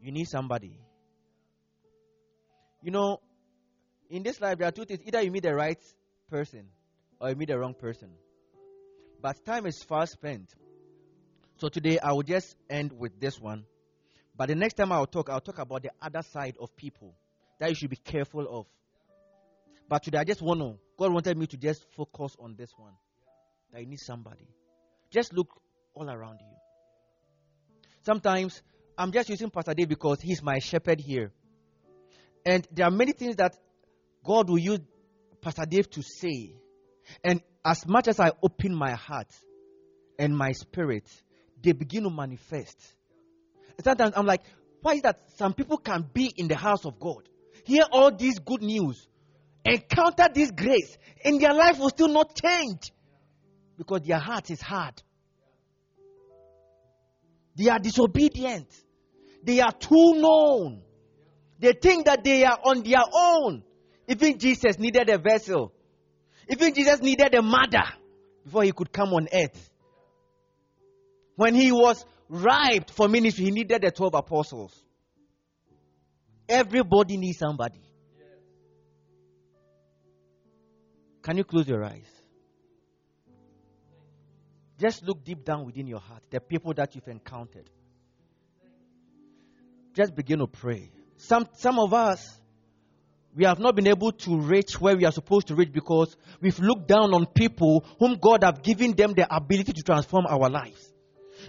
You 0.03 0.13
need 0.13 0.29
somebody. 0.29 0.79
You 2.83 2.91
know, 2.91 3.21
in 4.11 4.23
this 4.23 4.39
life, 4.39 4.59
there 4.59 4.69
are 4.69 4.73
two 4.73 4.85
things. 4.85 5.01
Either 5.07 5.23
you 5.23 5.31
meet 5.31 5.45
the 5.45 5.55
right 5.55 5.79
person 6.31 6.67
or 7.19 7.31
you 7.31 7.37
meet 7.37 7.49
the 7.49 7.59
wrong 7.59 7.73
person. 7.73 8.11
But 9.23 9.43
time 9.47 9.65
is 9.65 9.83
fast 9.83 10.13
spent. 10.13 10.53
So 11.57 11.69
today, 11.69 11.99
I 11.99 12.13
will 12.13 12.23
just 12.23 12.55
end 12.69 12.93
with 12.93 13.19
this 13.19 13.41
one. 13.41 13.65
But 14.37 14.49
the 14.49 14.55
next 14.55 14.75
time 14.75 14.93
I'll 14.93 15.07
talk, 15.07 15.31
I'll 15.31 15.41
talk 15.41 15.59
about 15.59 15.83
the 15.83 15.91
other 16.03 16.23
side 16.23 16.57
of 16.61 16.75
people 16.77 17.15
that 17.61 17.69
you 17.69 17.75
should 17.75 17.91
be 17.91 17.97
careful 17.97 18.47
of. 18.49 18.67
But 19.89 20.03
today, 20.03 20.19
I 20.19 20.25
just 20.25 20.43
want 20.43 20.61
to, 20.61 20.75
God 20.99 21.13
wanted 21.13 21.37
me 21.37 21.47
to 21.47 21.57
just 21.57 21.85
focus 21.95 22.37
on 22.39 22.57
this 22.57 22.71
one. 22.77 22.93
That 23.73 23.81
you 23.81 23.87
need 23.87 24.01
somebody. 24.01 24.49
Just 25.11 25.33
look 25.33 25.49
all 25.95 26.11
around 26.11 26.41
you. 26.41 26.57
Sometimes 28.03 28.63
I'm 28.99 29.13
just 29.13 29.29
using 29.29 29.51
Pastor 29.51 29.75
Dave 29.75 29.89
because 29.89 30.21
he's 30.21 30.43
my 30.43 30.59
shepherd 30.59 31.01
here. 31.01 31.33
And 32.47 32.67
there 32.73 32.87
are 32.87 32.91
many 32.91 33.13
things 33.13 33.37
that 33.37 33.57
God 34.25 34.49
will 34.49 34.59
use 34.59 34.81
Pastor 35.41 35.67
Dave 35.67 35.91
to 35.91 36.03
say. 36.03 36.55
And 37.23 37.43
as 37.65 37.87
much 37.87 38.09
as 38.09 38.21
I 38.21 38.33
open 38.43 38.75
my 38.75 38.93
heart 38.93 39.29
and 40.19 40.37
my 40.37 40.53
spirit, 40.53 41.09
they 41.63 41.73
begin 41.73 42.05
to 42.05 42.11
manifest. 42.11 42.79
Sometimes 43.83 44.13
I'm 44.17 44.27
like, 44.27 44.43
why 44.83 44.95
is 44.95 45.03
that 45.03 45.21
some 45.37 45.55
people 45.55 45.79
can 45.79 46.05
be 46.13 46.33
in 46.37 46.49
the 46.49 46.57
house 46.57 46.85
of 46.85 47.01
God, 47.01 47.29
hear 47.65 47.85
all 47.91 48.15
these 48.15 48.39
good 48.39 48.63
news, 48.63 49.09
encounter 49.65 50.29
this 50.33 50.51
grace, 50.51 50.99
and 51.25 51.41
their 51.41 51.55
life 51.55 51.79
will 51.79 51.89
still 51.89 52.09
not 52.09 52.35
change 52.35 52.93
because 53.77 54.03
their 54.03 54.19
heart 54.19 54.51
is 54.51 54.61
hard. 54.61 55.03
They 57.57 57.69
are 57.69 57.79
disobedient. 57.79 58.69
They 59.43 59.61
are 59.61 59.73
too 59.73 60.15
known. 60.15 60.83
They 61.59 61.73
think 61.73 62.07
that 62.07 62.25
they 62.25 62.45
are 62.45 62.59
on 62.65 62.83
their 62.83 63.05
own. 63.13 63.63
Even 64.09 64.39
Jesus 64.39 64.79
needed 64.79 65.09
a 65.09 65.19
vessel. 65.19 65.73
Even 66.49 66.75
Jesus 66.75 67.01
needed 67.01 67.35
a 67.35 67.43
mother 67.43 67.85
before 68.45 68.65
he 68.65 68.73
could 68.73 68.93
come 68.93 69.15
on 69.15 69.29
earth. 69.33 69.71
When 71.37 71.55
he 71.55 71.73
was 71.73 72.05
ripe 72.29 72.91
for 72.91 73.09
ministry, 73.09 73.45
he 73.45 73.51
needed 73.51 73.83
the 73.83 73.91
12 73.91 74.15
apostles. 74.15 74.83
Everybody 76.49 77.17
needs 77.17 77.39
somebody. 77.39 77.81
Can 81.23 81.39
you 81.39 81.45
close 81.45 81.67
your 81.67 81.83
eyes? 81.85 82.07
Just 84.79 85.03
look 85.05 85.25
deep 85.25 85.45
down 85.45 85.65
within 85.65 85.87
your 85.87 86.01
heart, 86.01 86.23
the 86.31 86.41
people 86.41 86.75
that 86.75 86.95
you've 86.95 87.09
encountered. 87.09 87.71
Just 89.95 90.15
begin 90.15 90.41
to 90.41 90.47
pray. 90.47 90.91
Some, 91.17 91.49
some 91.55 91.79
of 91.79 91.95
us, 91.95 92.39
we 93.35 93.45
have 93.45 93.59
not 93.59 93.75
been 93.77 93.87
able 93.87 94.13
to 94.13 94.39
reach 94.39 94.81
where 94.81 94.97
we 94.97 95.05
are 95.05 95.13
supposed 95.13 95.49
to 95.49 95.55
reach 95.55 95.73
because 95.73 96.17
we've 96.41 96.59
looked 96.59 96.89
down 96.89 97.15
on 97.15 97.27
people 97.27 97.85
whom 97.99 98.19
God 98.21 98.45
have 98.45 98.63
given 98.63 98.93
them 98.93 99.15
the 99.15 99.27
ability 99.35 99.73
to 99.73 99.83
transform 99.83 100.27
our 100.29 100.51
lives. 100.51 100.84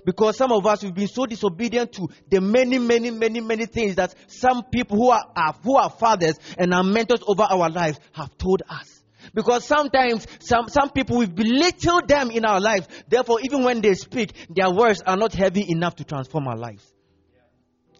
Because 0.03 0.37
some 0.37 0.51
of 0.51 0.65
us 0.65 0.83
we've 0.83 0.93
been 0.93 1.07
so 1.07 1.25
disobedient 1.25 1.93
to 1.93 2.07
the 2.29 2.41
many, 2.41 2.79
many, 2.79 3.11
many, 3.11 3.41
many 3.41 3.65
things 3.65 3.95
that 3.95 4.13
some 4.27 4.63
people 4.71 4.97
who 4.97 5.09
are, 5.09 5.25
are 5.35 5.55
who 5.63 5.75
are 5.77 5.89
fathers 5.89 6.35
and 6.57 6.73
are 6.73 6.83
mentors 6.83 7.21
over 7.27 7.43
our 7.43 7.69
lives 7.69 7.99
have 8.13 8.37
told 8.37 8.61
us. 8.67 9.03
Because 9.33 9.65
sometimes 9.65 10.27
some, 10.39 10.67
some 10.69 10.89
people 10.89 11.17
we 11.17 11.25
belittle 11.25 12.01
them 12.05 12.31
in 12.31 12.45
our 12.45 12.59
lives. 12.59 12.87
Therefore, 13.07 13.39
even 13.41 13.63
when 13.63 13.81
they 13.81 13.93
speak, 13.95 14.33
their 14.49 14.69
words 14.69 15.01
are 15.05 15.17
not 15.17 15.33
heavy 15.33 15.65
enough 15.69 15.95
to 15.95 16.03
transform 16.03 16.47
our 16.47 16.57
lives. 16.57 16.85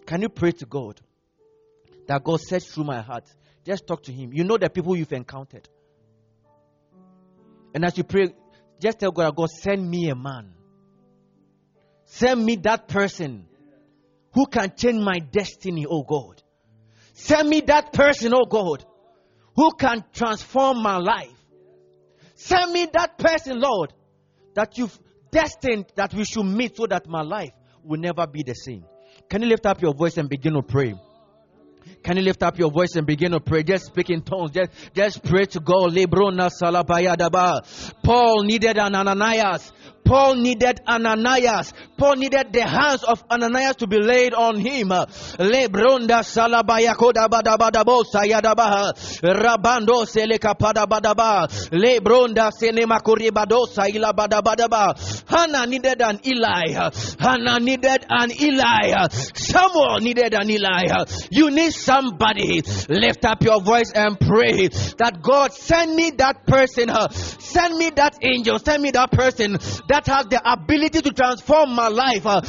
Can 0.05 0.21
you 0.21 0.29
pray 0.29 0.51
to 0.51 0.65
God 0.65 1.01
that 2.08 2.23
God 2.23 2.39
search 2.41 2.65
through 2.65 2.84
my 2.84 3.01
heart? 3.01 3.25
Just 3.65 3.88
talk 3.88 4.03
to 4.03 4.12
Him. 4.12 4.31
You 4.34 4.43
know 4.43 4.58
the 4.58 4.69
people 4.69 4.95
you've 4.95 5.12
encountered. 5.13 5.67
And 7.73 7.84
as 7.84 7.97
you 7.97 8.03
pray, 8.03 8.34
just 8.79 8.99
tell 8.99 9.12
God, 9.12 9.36
God, 9.36 9.49
send 9.49 9.89
me 9.89 10.10
a 10.10 10.15
man. 10.15 10.53
Send 12.15 12.45
me 12.45 12.56
that 12.63 12.88
person 12.88 13.45
who 14.34 14.45
can 14.45 14.71
change 14.78 15.04
my 15.04 15.19
destiny, 15.19 15.86
oh 15.86 16.04
God. 16.04 16.41
Send 17.12 17.49
me 17.49 17.60
that 17.67 17.91
person, 17.91 18.34
oh 18.34 18.45
God, 18.45 18.86
who 19.54 19.73
can 19.73 20.01
transform 20.13 20.82
my 20.82 20.95
life. 20.95 21.36
Send 22.36 22.71
me 22.71 22.88
that 22.93 23.17
person, 23.17 23.60
Lord, 23.60 23.91
that 24.54 24.78
you've 24.78 24.97
destined 25.30 25.88
that 25.97 26.13
we 26.13 26.23
should 26.23 26.45
meet 26.45 26.78
so 26.78 26.86
that 26.88 27.06
my 27.06 27.21
life 27.21 27.51
will 27.84 27.99
never 27.99 28.25
be 28.25 28.43
the 28.43 28.54
same. 28.54 28.86
Can 29.30 29.41
you 29.41 29.49
lift 29.49 29.65
up 29.65 29.82
your 29.82 29.93
voice 29.93 30.15
and 30.15 30.30
begin 30.30 30.54
to 30.54 30.62
pray? 30.62 30.95
Can 32.01 32.15
you 32.17 32.23
lift 32.23 32.43
up 32.43 32.58
your 32.58 32.71
voice 32.71 32.95
and 32.95 33.06
begin 33.06 33.32
to 33.32 33.39
pray? 33.41 33.63
Just 33.63 33.88
speak 33.88 34.10
in 34.10 34.21
tongues. 34.21 34.51
Just, 34.51 34.71
just 34.93 35.23
pray 35.23 35.45
to 35.45 35.60
God. 35.60 35.93
Paul 38.04 38.43
needed 38.43 38.78
an 38.78 38.95
Ananias. 38.95 39.71
Paul 40.05 40.35
needed 40.35 40.81
Ananias. 40.87 41.73
Paul 41.97 42.15
needed 42.17 42.53
the 42.53 42.61
hands 42.65 43.03
of 43.03 43.23
Ananias 43.29 43.77
to 43.77 43.87
be 43.87 43.97
laid 43.99 44.33
on 44.33 44.59
him. 44.59 44.89
Lebronda 44.89 46.21
salabaya 46.23 46.95
koda 46.95 47.27
badabadabo 47.27 48.03
sayadabaha. 48.05 48.93
Rabando 49.23 50.05
seleka 50.05 50.53
padabadaba. 50.55 51.47
Lebronda 51.71 52.51
senema 52.51 52.99
kuribado 53.01 53.65
sayila 53.67 54.13
badabadaba. 54.13 54.93
Hannah 55.27 55.65
needed 55.65 56.01
an 56.01 56.19
Eli. 56.23 56.73
Hannah 57.19 57.59
needed 57.59 58.05
an 58.09 58.31
Eli. 58.31 59.07
Samuel 59.09 59.99
needed 60.01 60.33
an 60.33 60.49
Eli. 60.49 61.05
You 61.31 61.49
need 61.49 61.73
somebody. 61.73 62.61
Lift 62.89 63.25
up 63.25 63.41
your 63.41 63.61
voice 63.61 63.91
and 63.93 64.19
pray 64.19 64.67
that 64.99 65.19
God 65.21 65.51
send 65.53 65.95
me 65.95 66.11
that 66.17 66.45
person. 66.45 66.89
Send 67.11 67.77
me 67.77 67.89
that 67.95 68.17
angel. 68.21 68.59
Send 68.59 68.83
me 68.83 68.91
that 68.91 69.11
person 69.11 69.53
that 69.87 69.94
that 69.95 70.08
has 70.08 70.25
the 70.27 70.41
ability 70.43 71.01
to 71.01 71.12
transform 71.12 71.73
my 71.73 71.88
life. 71.88 72.23
For 72.23 72.41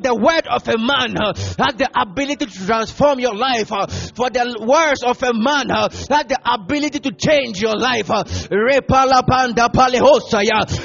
the 0.00 0.14
word 0.16 0.46
of 0.48 0.68
a 0.68 0.78
man 0.78 1.16
uh, 1.20 1.34
has 1.34 1.74
the 1.76 1.90
ability 1.94 2.46
to 2.46 2.66
transform 2.66 3.20
your 3.20 3.34
life. 3.34 3.70
Uh, 3.70 3.86
for 4.16 4.30
the 4.30 4.56
words 4.64 5.02
of 5.02 5.22
a 5.22 5.34
man 5.34 5.70
uh, 5.70 5.88
has 5.90 6.24
the 6.24 6.38
ability 6.44 7.00
to 7.00 7.12
change 7.12 7.60
your 7.60 7.76
life. 7.76 8.08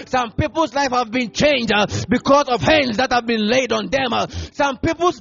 Some 0.08 0.32
people's 0.34 0.74
life 0.74 0.92
have 0.92 1.12
been 1.12 1.32
changed 1.32 1.72
because 2.10 2.50
of 2.50 2.62
hands 2.62 2.98
that 2.98 3.12
have 3.12 3.26
been 3.26 3.48
laid 3.48 3.72
on 3.72 3.88
them. 3.88 4.12
Some 4.52 4.78
people's 4.78 5.21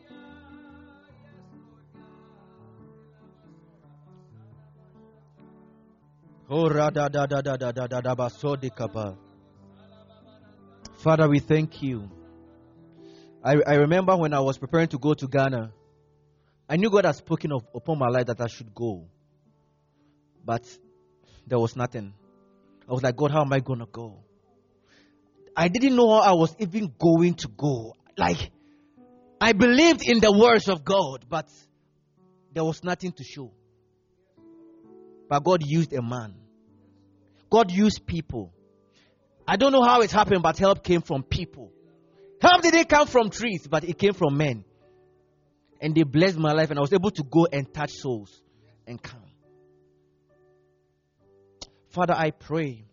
Father, 10.97 11.29
we 11.29 11.39
thank 11.39 11.81
you. 11.81 12.09
I, 13.41 13.55
I 13.65 13.75
remember 13.75 14.17
when 14.17 14.33
I 14.33 14.41
was 14.41 14.57
preparing 14.57 14.89
to 14.89 14.97
go 14.99 15.13
to 15.13 15.27
Ghana, 15.27 15.71
I 16.67 16.75
knew 16.75 16.89
God 16.89 17.05
had 17.05 17.15
spoken 17.15 17.53
of, 17.53 17.63
upon 17.73 17.97
my 17.99 18.09
life 18.09 18.25
that 18.25 18.41
I 18.41 18.47
should 18.47 18.75
go. 18.75 19.05
But 20.43 20.63
there 21.47 21.57
was 21.57 21.77
nothing. 21.77 22.13
I 22.87 22.91
was 22.91 23.01
like, 23.01 23.15
God, 23.15 23.31
how 23.31 23.43
am 23.43 23.53
I 23.53 23.61
going 23.61 23.79
to 23.79 23.85
go? 23.85 24.19
I 25.55 25.69
didn't 25.69 25.95
know 25.95 26.09
how 26.11 26.19
I 26.19 26.33
was 26.33 26.53
even 26.59 26.91
going 26.99 27.35
to 27.35 27.47
go. 27.47 27.95
Like, 28.17 28.51
I 29.39 29.53
believed 29.53 30.01
in 30.03 30.19
the 30.19 30.33
words 30.37 30.67
of 30.67 30.83
God, 30.83 31.25
but 31.29 31.47
there 32.53 32.65
was 32.65 32.83
nothing 32.83 33.13
to 33.13 33.23
show. 33.23 33.53
But 35.31 35.45
God 35.45 35.63
used 35.65 35.93
a 35.93 36.01
man. 36.01 36.35
God 37.49 37.71
used 37.71 38.05
people. 38.05 38.51
I 39.47 39.55
don't 39.55 39.71
know 39.71 39.81
how 39.81 40.01
it 40.01 40.11
happened, 40.11 40.43
but 40.43 40.57
help 40.57 40.83
came 40.83 41.01
from 41.01 41.23
people. 41.23 41.71
Help 42.41 42.61
didn't 42.61 42.89
come 42.89 43.07
from 43.07 43.29
trees, 43.29 43.65
but 43.65 43.85
it 43.85 43.97
came 43.97 44.11
from 44.11 44.35
men. 44.35 44.65
And 45.79 45.95
they 45.95 46.03
blessed 46.03 46.37
my 46.37 46.51
life, 46.51 46.69
and 46.69 46.77
I 46.77 46.81
was 46.81 46.91
able 46.91 47.11
to 47.11 47.23
go 47.23 47.47
and 47.49 47.73
touch 47.73 47.91
souls 47.93 48.41
and 48.85 49.01
come. 49.01 49.23
Father, 51.91 52.13
I 52.13 52.31
pray. 52.31 52.83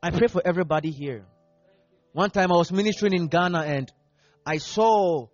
I 0.00 0.12
pray 0.12 0.28
for 0.28 0.42
everybody 0.44 0.92
here. 0.92 1.24
One 2.12 2.30
time 2.30 2.52
I 2.52 2.56
was 2.56 2.70
ministering 2.70 3.14
in 3.14 3.26
Ghana 3.26 3.62
and 3.62 3.92
I 4.46 4.58
saw 4.58 5.26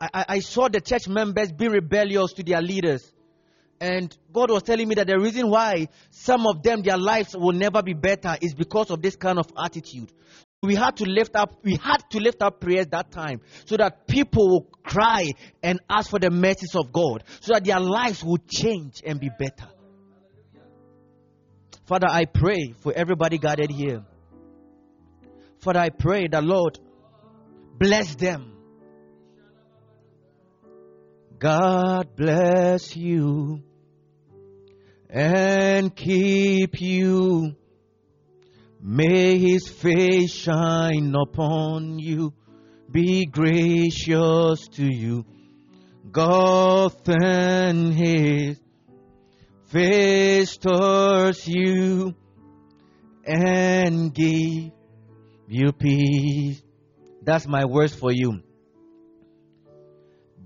I, 0.00 0.24
I 0.28 0.38
saw 0.38 0.68
the 0.68 0.80
church 0.80 1.08
members 1.08 1.50
be 1.50 1.66
rebellious 1.66 2.32
to 2.34 2.44
their 2.44 2.62
leaders. 2.62 3.11
And 3.82 4.16
God 4.32 4.52
was 4.52 4.62
telling 4.62 4.86
me 4.86 4.94
that 4.94 5.08
the 5.08 5.18
reason 5.18 5.50
why 5.50 5.88
some 6.10 6.46
of 6.46 6.62
them, 6.62 6.82
their 6.82 6.96
lives 6.96 7.34
will 7.36 7.50
never 7.50 7.82
be 7.82 7.94
better 7.94 8.36
is 8.40 8.54
because 8.54 8.92
of 8.92 9.02
this 9.02 9.16
kind 9.16 9.40
of 9.40 9.46
attitude. 9.58 10.12
we 10.62 10.76
had 10.76 10.96
to 10.98 11.04
lift 11.04 11.34
up 11.34 11.56
we 11.64 11.74
had 11.82 11.98
to 12.10 12.20
lift 12.20 12.42
up 12.42 12.60
prayers 12.60 12.86
that 12.92 13.10
time 13.10 13.40
so 13.64 13.76
that 13.76 14.06
people 14.06 14.48
will 14.48 14.68
cry 14.84 15.32
and 15.64 15.80
ask 15.90 16.08
for 16.10 16.20
the 16.20 16.30
mercies 16.30 16.76
of 16.76 16.92
God 16.92 17.24
so 17.40 17.54
that 17.54 17.64
their 17.64 17.80
lives 17.80 18.22
will 18.22 18.38
change 18.48 19.02
and 19.04 19.18
be 19.18 19.30
better. 19.36 19.68
Father, 21.84 22.06
I 22.08 22.26
pray 22.26 22.74
for 22.82 22.92
everybody 22.92 23.38
gathered 23.38 23.72
here. 23.72 24.04
Father, 25.58 25.80
I 25.80 25.88
pray 25.88 26.28
that 26.28 26.44
Lord 26.44 26.78
bless 27.80 28.14
them. 28.14 28.52
God 31.40 32.14
bless 32.14 32.96
you 32.96 33.64
and 35.12 35.94
keep 35.94 36.80
you. 36.80 37.54
May 38.80 39.38
his 39.38 39.68
face 39.68 40.32
shine 40.32 41.14
upon 41.14 41.98
you, 41.98 42.32
be 42.90 43.26
gracious 43.26 44.66
to 44.72 44.84
you. 44.84 45.24
God 46.10 46.94
and 47.06 47.94
his 47.94 48.58
face 49.66 50.56
towards 50.56 51.46
you 51.46 52.14
and 53.24 54.12
give 54.12 54.72
you 55.46 55.72
peace. 55.72 56.62
That's 57.22 57.46
my 57.46 57.66
words 57.66 57.94
for 57.94 58.10
you. 58.10 58.42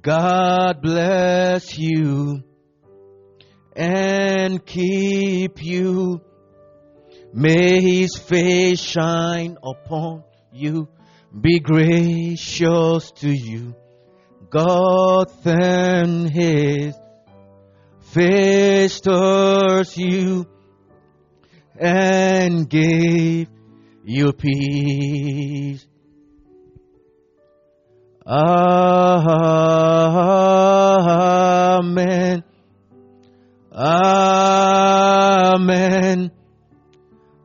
God 0.03 0.83
bless 0.83 1.79
you 1.79 2.43
and 3.77 4.65
keep 4.65 5.63
you. 5.63 6.23
May 7.33 7.81
his 7.81 8.17
face 8.17 8.81
shine 8.81 9.59
upon 9.63 10.25
you, 10.51 10.89
be 11.39 11.61
gracious 11.61 13.11
to 13.17 13.29
you. 13.29 13.75
God 14.49 15.31
send 15.43 16.31
his 16.31 16.95
face 18.15 19.01
towards 19.01 19.99
you 19.99 20.47
and 21.79 22.71
give 22.71 23.49
you 24.05 24.33
peace. 24.33 25.87
Amen. 28.27 28.47
Amen. 33.77 35.61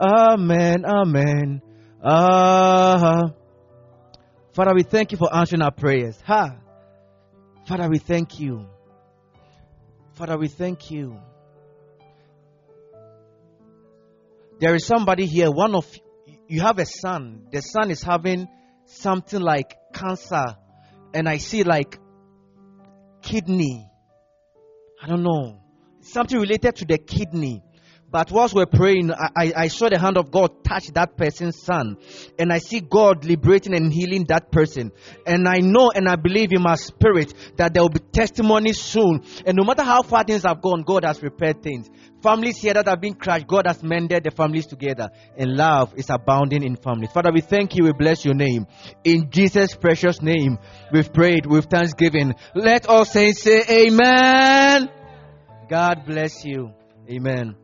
Amen. 0.00 0.84
Amen. 0.84 1.62
Ah. 2.02 3.22
Father, 4.52 4.74
we 4.74 4.82
thank 4.82 5.12
you 5.12 5.18
for 5.18 5.32
answering 5.32 5.62
our 5.62 5.70
prayers. 5.70 6.20
Ha. 6.26 6.65
Father, 7.66 7.88
we 7.88 7.98
thank 7.98 8.38
you. 8.38 8.64
Father, 10.14 10.38
we 10.38 10.46
thank 10.46 10.88
you. 10.92 11.20
There 14.60 14.72
is 14.76 14.86
somebody 14.86 15.26
here, 15.26 15.50
one 15.50 15.74
of 15.74 15.84
you 16.46 16.60
have 16.60 16.78
a 16.78 16.86
son. 16.86 17.48
The 17.50 17.60
son 17.60 17.90
is 17.90 18.02
having 18.04 18.46
something 18.84 19.40
like 19.40 19.76
cancer, 19.92 20.44
and 21.12 21.28
I 21.28 21.38
see 21.38 21.64
like 21.64 21.98
kidney. 23.20 23.90
I 25.02 25.08
don't 25.08 25.24
know. 25.24 25.60
Something 26.02 26.38
related 26.38 26.76
to 26.76 26.84
the 26.84 26.98
kidney. 26.98 27.64
But 28.10 28.30
whilst 28.30 28.54
we're 28.54 28.66
praying, 28.66 29.12
I, 29.12 29.52
I, 29.56 29.68
saw 29.68 29.88
the 29.88 29.98
hand 29.98 30.16
of 30.16 30.30
God 30.30 30.62
touch 30.62 30.86
that 30.94 31.16
person's 31.16 31.60
son. 31.62 31.96
And 32.38 32.52
I 32.52 32.58
see 32.58 32.80
God 32.80 33.24
liberating 33.24 33.74
and 33.74 33.92
healing 33.92 34.26
that 34.28 34.52
person. 34.52 34.92
And 35.26 35.48
I 35.48 35.58
know 35.58 35.90
and 35.92 36.08
I 36.08 36.14
believe 36.14 36.52
in 36.52 36.62
my 36.62 36.76
spirit 36.76 37.34
that 37.56 37.74
there 37.74 37.82
will 37.82 37.90
be 37.90 37.98
testimony 37.98 38.74
soon. 38.74 39.22
And 39.44 39.56
no 39.56 39.64
matter 39.64 39.82
how 39.82 40.02
far 40.02 40.22
things 40.22 40.44
have 40.44 40.62
gone, 40.62 40.82
God 40.82 41.04
has 41.04 41.18
prepared 41.18 41.62
things. 41.62 41.90
Families 42.22 42.58
here 42.58 42.74
that 42.74 42.86
have 42.86 43.00
been 43.00 43.14
crushed, 43.14 43.48
God 43.48 43.66
has 43.66 43.82
mended 43.82 44.22
the 44.22 44.30
families 44.30 44.66
together. 44.66 45.10
And 45.36 45.56
love 45.56 45.92
is 45.96 46.08
abounding 46.08 46.62
in 46.62 46.76
families. 46.76 47.10
Father, 47.10 47.32
we 47.32 47.40
thank 47.40 47.74
you. 47.74 47.84
We 47.84 47.92
bless 47.92 48.24
your 48.24 48.34
name. 48.34 48.66
In 49.02 49.30
Jesus' 49.30 49.74
precious 49.74 50.22
name, 50.22 50.58
we've 50.92 51.12
prayed 51.12 51.44
with 51.46 51.66
thanksgiving. 51.66 52.34
Let 52.54 52.86
all 52.86 53.04
saints 53.04 53.42
say 53.42 53.62
amen. 53.68 54.90
God 55.68 56.06
bless 56.06 56.44
you. 56.44 56.70
Amen. 57.10 57.56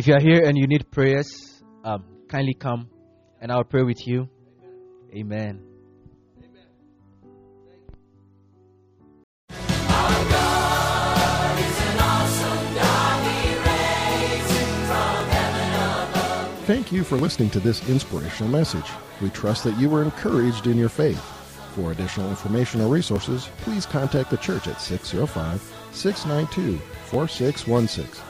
If 0.00 0.06
you 0.06 0.14
are 0.14 0.20
here 0.20 0.44
and 0.46 0.56
you 0.56 0.66
need 0.66 0.90
prayers, 0.90 1.62
um, 1.84 2.02
kindly 2.26 2.54
come 2.54 2.88
and 3.38 3.52
I'll 3.52 3.64
pray 3.64 3.82
with 3.82 4.06
you. 4.06 4.30
Amen. 5.14 5.60
Thank 16.64 16.92
you 16.92 17.04
for 17.04 17.18
listening 17.18 17.50
to 17.50 17.60
this 17.60 17.86
inspirational 17.86 18.50
message. 18.50 18.90
We 19.20 19.28
trust 19.28 19.64
that 19.64 19.76
you 19.76 19.90
were 19.90 20.02
encouraged 20.02 20.66
in 20.66 20.78
your 20.78 20.88
faith. 20.88 21.20
For 21.74 21.92
additional 21.92 22.30
information 22.30 22.80
or 22.80 22.88
resources, 22.88 23.50
please 23.58 23.84
contact 23.84 24.30
the 24.30 24.38
church 24.38 24.66
at 24.66 24.80
605 24.80 25.60
692 25.92 26.78
4616. 26.78 28.29